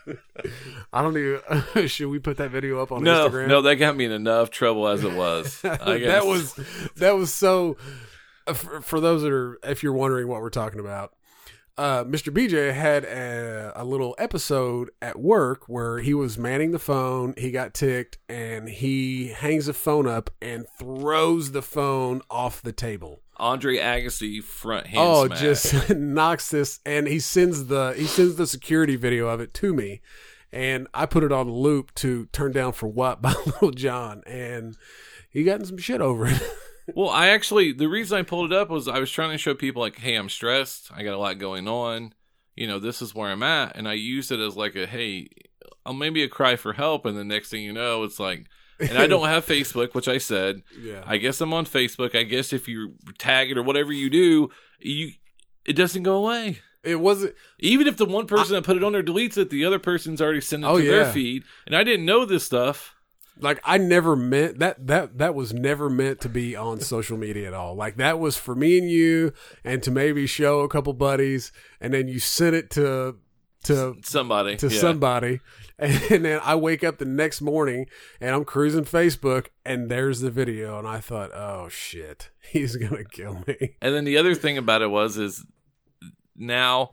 [0.93, 1.87] I don't even.
[1.87, 3.47] Should we put that video up on No, Instagram?
[3.47, 5.59] no, that got me in enough trouble as it was.
[5.65, 6.07] I guess.
[6.07, 6.53] that was
[6.97, 7.77] that was so.
[8.47, 11.13] uh, For, for those that are, if you're wondering what we're talking about,
[11.77, 12.31] uh, Mr.
[12.31, 17.33] BJ had a, a little episode at work where he was manning the phone.
[17.37, 22.73] He got ticked and he hangs the phone up and throws the phone off the
[22.73, 23.21] table.
[23.37, 25.39] Andre Agassi front hand oh, smash.
[25.39, 29.73] just knocks this, and he sends the he sends the security video of it to
[29.73, 30.01] me,
[30.51, 34.75] and I put it on loop to "Turn Down for What" by Lil Jon, and
[35.29, 36.41] he got in some shit over it.
[36.95, 39.53] Well, I actually the reason I pulled it up was I was trying to show
[39.53, 40.91] people like, hey, I'm stressed.
[40.93, 42.13] I got a lot going on.
[42.55, 45.29] You know, this is where I'm at, and I used it as like a hey,
[45.85, 47.05] uh, maybe a cry for help.
[47.05, 48.47] And the next thing you know, it's like,
[48.79, 50.61] and I don't have Facebook, which I said.
[50.81, 52.15] yeah, I guess I'm on Facebook.
[52.15, 54.49] I guess if you tag it or whatever you do,
[54.79, 55.11] you
[55.65, 56.59] it doesn't go away.
[56.83, 57.35] It wasn't.
[57.59, 60.21] Even if the one person that put it on there deletes it, the other person's
[60.21, 62.93] already sent it Oh, to their feed, and I didn't know this stuff.
[63.39, 67.47] like I never meant that that that was never meant to be on social media
[67.47, 67.75] at all.
[67.75, 69.31] Like that was for me and you
[69.63, 73.15] and to maybe show a couple buddies and then you sent it to
[73.63, 74.77] to Somebody to yeah.
[74.79, 75.39] somebody
[75.83, 75.93] and
[76.25, 77.87] then I wake up the next morning
[78.21, 82.29] and I'm cruising Facebook and there's the video and I thought, "Oh shit.
[82.51, 85.45] He's going to kill me." And then the other thing about it was is
[86.35, 86.91] now,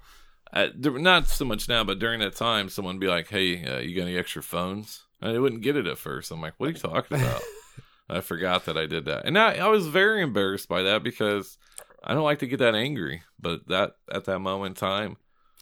[0.52, 3.78] uh, not so much now, but during that time, someone would be like, "Hey, uh,
[3.78, 6.30] you got any extra phones?" And I wouldn't get it at first.
[6.30, 7.42] I'm like, "What are you talking about?"
[8.08, 11.58] I forgot that I did that, and I, I was very embarrassed by that because
[12.02, 13.22] I don't like to get that angry.
[13.38, 15.16] But that at that moment in time,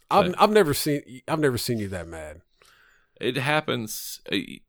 [0.09, 2.41] I've I've never seen I've never seen you that mad.
[3.19, 4.21] It happens.
[4.31, 4.59] I-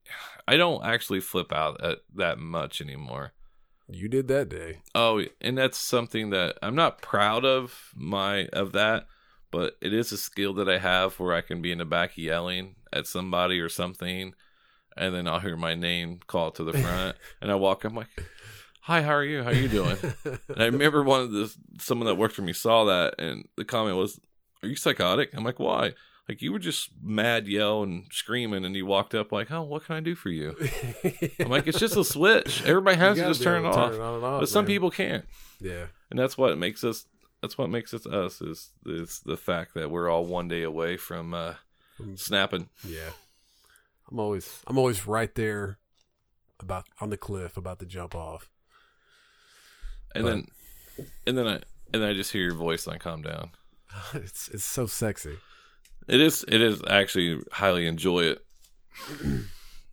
[0.57, 3.33] don't actually flip out at that much anymore.
[3.89, 4.83] You did that day.
[4.95, 9.07] Oh, and that's something that I'm not proud of my of that,
[9.51, 12.17] but it is a skill that I have where I can be in the back
[12.17, 14.35] yelling at somebody or something,
[14.97, 17.85] and then I'll hear my name called to the front, and I walk.
[17.85, 18.09] I'm like,
[18.83, 19.43] "Hi, how are you?
[19.43, 22.53] How are you doing?" and I remember one of the someone that worked for me
[22.53, 24.21] saw that, and the comment was,
[24.63, 25.95] "Are you psychotic?" I'm like, "Why?"
[26.31, 29.85] Like you were just mad, yell and screaming, and you walked up like, "Oh, what
[29.85, 30.55] can I do for you?"
[31.41, 32.63] I'm like, "It's just a switch.
[32.65, 34.69] Everybody has to just turn it off." turn it on off, but some man.
[34.69, 35.25] people can't
[35.61, 35.87] Yeah.
[36.09, 37.07] and that's what makes us
[37.43, 40.97] that's what makes us us is is the fact that we're all one day away
[40.97, 41.55] from uh
[42.15, 43.11] snapping Yeah.
[44.09, 45.79] I'm always I'm always right there
[46.61, 48.49] about on the cliff about to jump off.
[50.15, 50.47] and But- then
[51.27, 51.55] and then i
[51.93, 53.51] and then i just hear your voice and i calm down
[54.15, 55.39] It's it's so sexy.
[56.09, 58.45] It is it is I actually highly enjoy it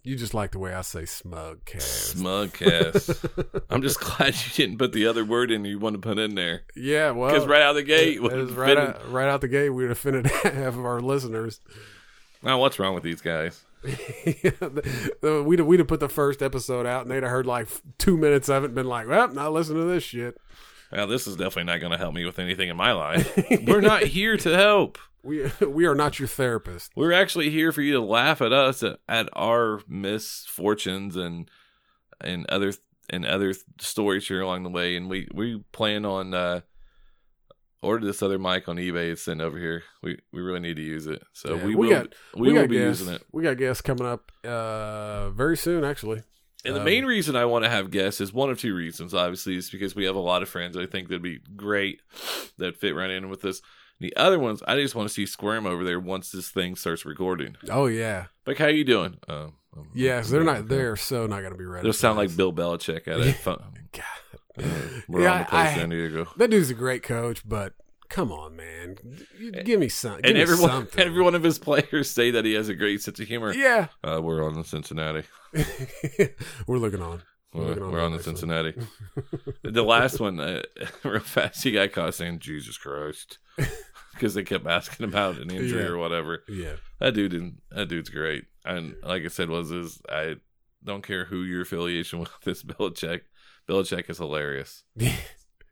[0.03, 2.11] You just like the way I say smug cast.
[2.11, 3.25] Smug cast.
[3.69, 6.35] i'm just glad you didn't put the other word in you want to put in
[6.35, 9.41] there yeah, well, because right out the gate it was was right out, right out
[9.41, 9.69] the gate.
[9.69, 11.59] We'd offended half of our listeners.
[12.41, 17.03] now what's wrong with these guys we'd have, we'd have put the first episode out,
[17.03, 17.67] and they'd have heard like
[17.99, 20.35] two minutes of it, and been like, "Well, not listening to this shit."
[20.91, 23.37] well this is definitely not going to help me with anything in my life
[23.67, 24.97] we're not here to help
[25.27, 26.91] We we are not your therapist.
[26.95, 31.49] We're actually here for you to laugh at us at, at our misfortunes and
[32.21, 32.73] and other
[33.09, 34.95] and other stories here along the way.
[34.95, 36.61] And we we plan on uh,
[37.81, 39.83] order this other mic on eBay and send over here.
[40.01, 42.61] We we really need to use it, so Yeah, we, we will got- we, will
[42.61, 43.01] got be guests.
[43.01, 43.23] using it.
[43.31, 46.23] We got guests coming up uh, very soon, actually.
[46.65, 49.13] And the Um, main reason I want to have guests is one of two reasons.
[49.13, 52.01] Obviously, is because we have a lot of friends I think that'd be great
[52.57, 53.61] that fit right in with this.
[53.99, 57.05] The other ones, I just want to see Squirm over there once this thing starts
[57.05, 57.55] recording.
[57.69, 59.17] Oh yeah, Like, how you doing?
[59.27, 60.17] Um, um, yeah.
[60.19, 60.57] 'cause they're not.
[60.57, 60.67] okay.
[60.67, 61.83] They're so not going to be ready.
[61.83, 62.35] They'll sound like.
[62.37, 63.33] Bill Belichick at it.
[63.37, 63.59] Fun.
[63.93, 64.65] God.
[65.07, 66.27] We're Yeah, on the place I- San Diego.
[66.37, 67.73] That dude's a great coach, but
[68.09, 68.95] come on, man,
[69.65, 70.17] give me some.
[70.17, 71.03] Give And me everyone, something.
[71.03, 73.53] every one of his players say that he has a great sense of humor.
[73.53, 75.23] yeah, Uh, we're on the Cincinnati.
[76.67, 77.23] we're looking on.
[77.53, 78.35] We're, looking we're on the that next one.
[78.35, 78.73] Cincinnati.
[79.63, 80.61] the last one, uh,
[81.03, 83.39] real fast, he got caught saying "Jesus Christ"
[84.17, 85.87] because they kept asking about an injury Yeah.
[85.89, 86.43] or whatever.
[86.49, 88.45] Yeah, That dude, didn't- that dude's great.
[88.65, 90.35] And like I said, was is I
[90.83, 93.21] don't care who your affiliation with this Belichick.
[93.69, 94.83] Belichick is hilarious.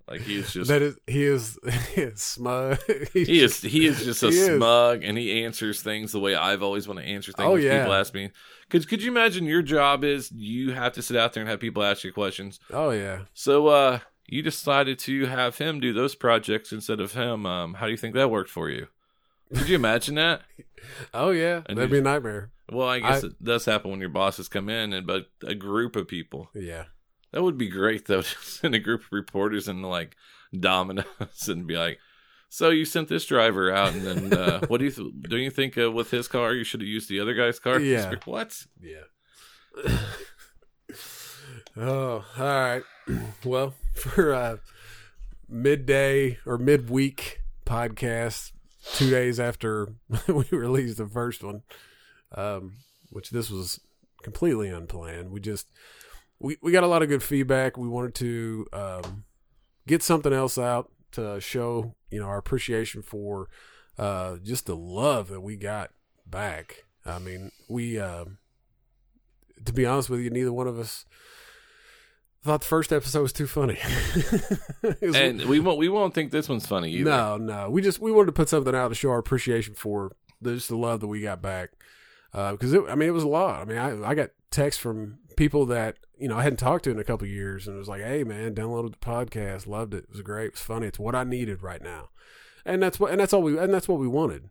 [0.08, 1.58] Like he's just that is he is,
[1.96, 2.78] he is smug.
[3.12, 4.46] he is he is just a is.
[4.58, 7.48] smug and he answers things the way I've always want to answer things.
[7.50, 7.80] Oh, yeah.
[7.80, 8.30] People ask me.
[8.70, 11.60] Could could you imagine your job is you have to sit out there and have
[11.60, 12.60] people ask you questions.
[12.72, 13.98] Oh yeah, So uh
[14.28, 17.46] you decided to have him do those projects instead of him.
[17.46, 18.88] Um, how do you think that worked for you?
[19.54, 20.42] Could you imagine that?
[21.14, 21.62] oh yeah.
[21.68, 22.52] And That'd be a nightmare.
[22.72, 25.54] Well, I guess I- it does happen when your bosses come in, and but a
[25.54, 26.50] group of people.
[26.56, 26.86] Yeah,
[27.32, 28.22] That would be great though.
[28.24, 30.16] To send a group of reporters and like
[30.58, 32.00] Domino's and be like,
[32.50, 35.38] "So you sent this driver out, and then uh, what do you th- do?
[35.38, 37.80] You think uh, with his car you should have used the other guy's car?
[37.80, 38.16] Yeah.
[38.26, 38.66] What?
[38.82, 39.04] yeah.
[41.78, 42.84] Oh, all right.
[43.44, 44.58] Well, for uh,
[45.48, 48.52] midday or midweek podcast,
[48.94, 49.94] two days after
[50.28, 51.64] we released the first one,
[52.34, 52.74] um,
[53.10, 53.80] which this was
[54.24, 55.32] completely unplanned.
[55.32, 55.68] We just
[56.40, 57.78] we we got a lot of good feedback.
[57.78, 59.26] We wanted to um,
[59.88, 63.48] get something else out to show you know our appreciation for
[63.98, 65.92] uh, just the love that we got
[66.26, 66.86] back.
[67.06, 68.38] I mean, we um
[69.64, 71.06] to be honest with you, neither one of us
[72.46, 73.78] thought the first episode was too funny.
[75.02, 77.10] Was- And we won't we won't think this one's funny either.
[77.10, 77.70] no, no.
[77.70, 80.70] We just we wanted to put something out to show our appreciation for the, just
[80.70, 81.72] the love that we got back.
[82.34, 83.62] Uh, because it, I mean, it was a lot.
[83.62, 86.91] I mean, I I got texts from people that you know I hadn't talked to
[86.91, 89.93] in a couple of years, and it was like, "Hey, man, downloaded the podcast, loved
[89.93, 90.04] it.
[90.06, 90.46] It was great.
[90.48, 90.88] It was funny.
[90.88, 92.10] It's what I needed right now."
[92.68, 94.50] and that's what and that's all we and that's what we wanted.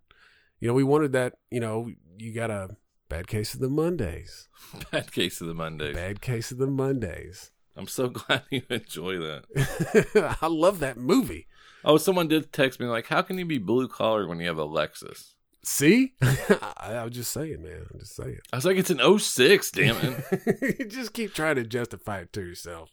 [0.61, 1.34] You know, we wanted that.
[1.51, 2.76] You know, you got a
[3.09, 4.49] bad case of the Mondays,
[4.92, 5.95] Bad case of the Mondays.
[5.95, 7.51] bad case of the Mondays.
[7.77, 10.37] I'm so glad you enjoy that.
[10.43, 11.47] I love that movie.
[11.85, 14.59] Oh, someone did text me like, "How can you be blue collar when you have
[14.59, 17.87] a Lexus?" See, I, I was just saying, man.
[17.93, 18.39] I'm just saying.
[18.53, 22.33] I was like, "It's an 06, damn it!" you just keep trying to justify it
[22.35, 22.91] to yourself.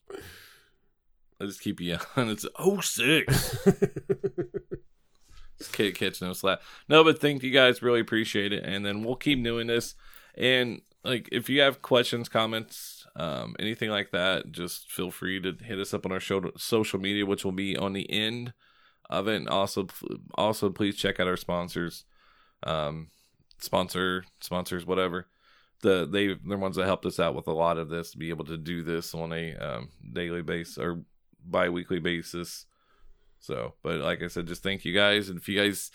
[1.39, 3.57] I just keep yelling, "It's 06.
[5.61, 6.59] Just can't catch no slack.
[6.89, 7.83] No, but thank you guys.
[7.83, 8.63] Really appreciate it.
[8.63, 9.93] And then we'll keep doing this.
[10.33, 15.55] And like, if you have questions, comments, um, anything like that, just feel free to
[15.63, 18.53] hit us up on our show, social media, which will be on the end
[19.09, 19.35] of it.
[19.35, 19.87] And also,
[20.35, 22.05] also please check out our sponsors,
[22.63, 23.09] um,
[23.59, 25.27] sponsor sponsors, whatever.
[25.81, 28.17] The they they're the ones that helped us out with a lot of this to
[28.17, 31.03] be able to do this on a um, daily basis or
[31.43, 32.65] bi-weekly basis.
[33.39, 35.27] So, but like I said, just thank you guys.
[35.27, 35.89] And if you guys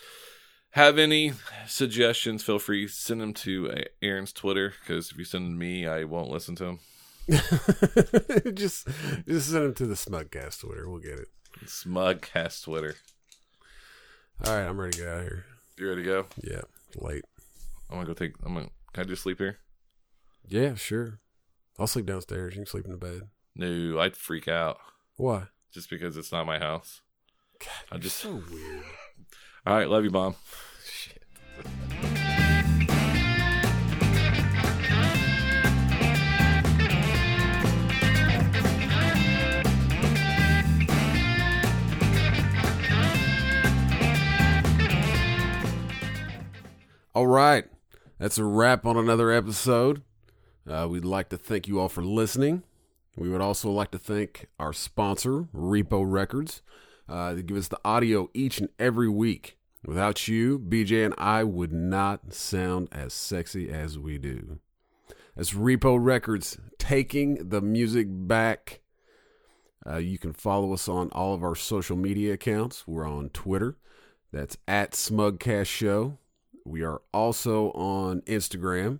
[0.71, 1.31] have any
[1.65, 5.59] suggestions, feel free send them to uh, Aaron's Twitter because if you send them to
[5.59, 6.79] me, I won't listen to them.
[8.53, 8.87] just
[9.27, 10.89] just send them to the Smugcast Twitter.
[10.89, 11.27] We'll get it.
[11.65, 12.95] Smugcast Twitter.
[14.45, 15.45] All right, I'm ready to get out of here.
[15.77, 16.25] You ready to go?
[16.41, 16.61] Yeah,
[16.95, 17.25] late.
[17.89, 18.33] I'm gonna go take.
[18.45, 18.69] I'm gonna.
[18.93, 19.57] Can I just sleep here?
[20.47, 21.19] Yeah, sure.
[21.79, 22.53] I'll sleep downstairs.
[22.55, 23.21] You can sleep in the bed.
[23.55, 24.77] No, I'd freak out
[25.15, 25.43] Why?
[25.71, 27.01] just because it's not my house.
[27.59, 28.83] God, I just- so weird.
[29.65, 30.35] All right, love you, mom.
[47.17, 47.65] All right.
[48.19, 50.03] That's a wrap on another episode.
[50.69, 52.61] Uh, we'd like to thank you all for listening.
[53.15, 56.61] We would also like to thank our sponsor, Repo Records.
[57.09, 59.57] Uh, they give us the audio each and every week.
[59.83, 64.59] Without you, BJ and I would not sound as sexy as we do.
[65.35, 68.81] That's Repo Records taking the music back.
[69.83, 72.87] Uh, you can follow us on all of our social media accounts.
[72.87, 73.75] We're on Twitter.
[74.31, 76.19] That's at Smugcast Show.
[76.67, 78.99] We are also on Instagram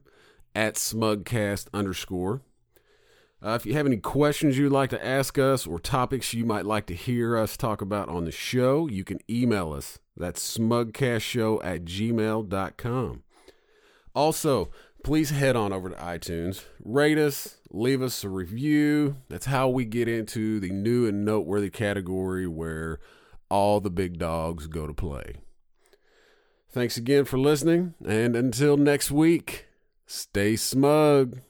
[0.56, 2.42] at Smugcast underscore.
[3.44, 6.66] Uh, if you have any questions you'd like to ask us or topics you might
[6.66, 10.00] like to hear us talk about on the show, you can email us.
[10.16, 13.24] That's smugcastshow at gmail.com.
[14.16, 14.72] Also,
[15.04, 19.18] please head on over to iTunes, rate us, leave us a review.
[19.30, 23.00] That's how we get into the new and noteworthy category where
[23.50, 25.36] all the big dogs go to play.
[26.78, 29.66] Thanks again for listening, and until next week,
[30.06, 31.42] stay smug.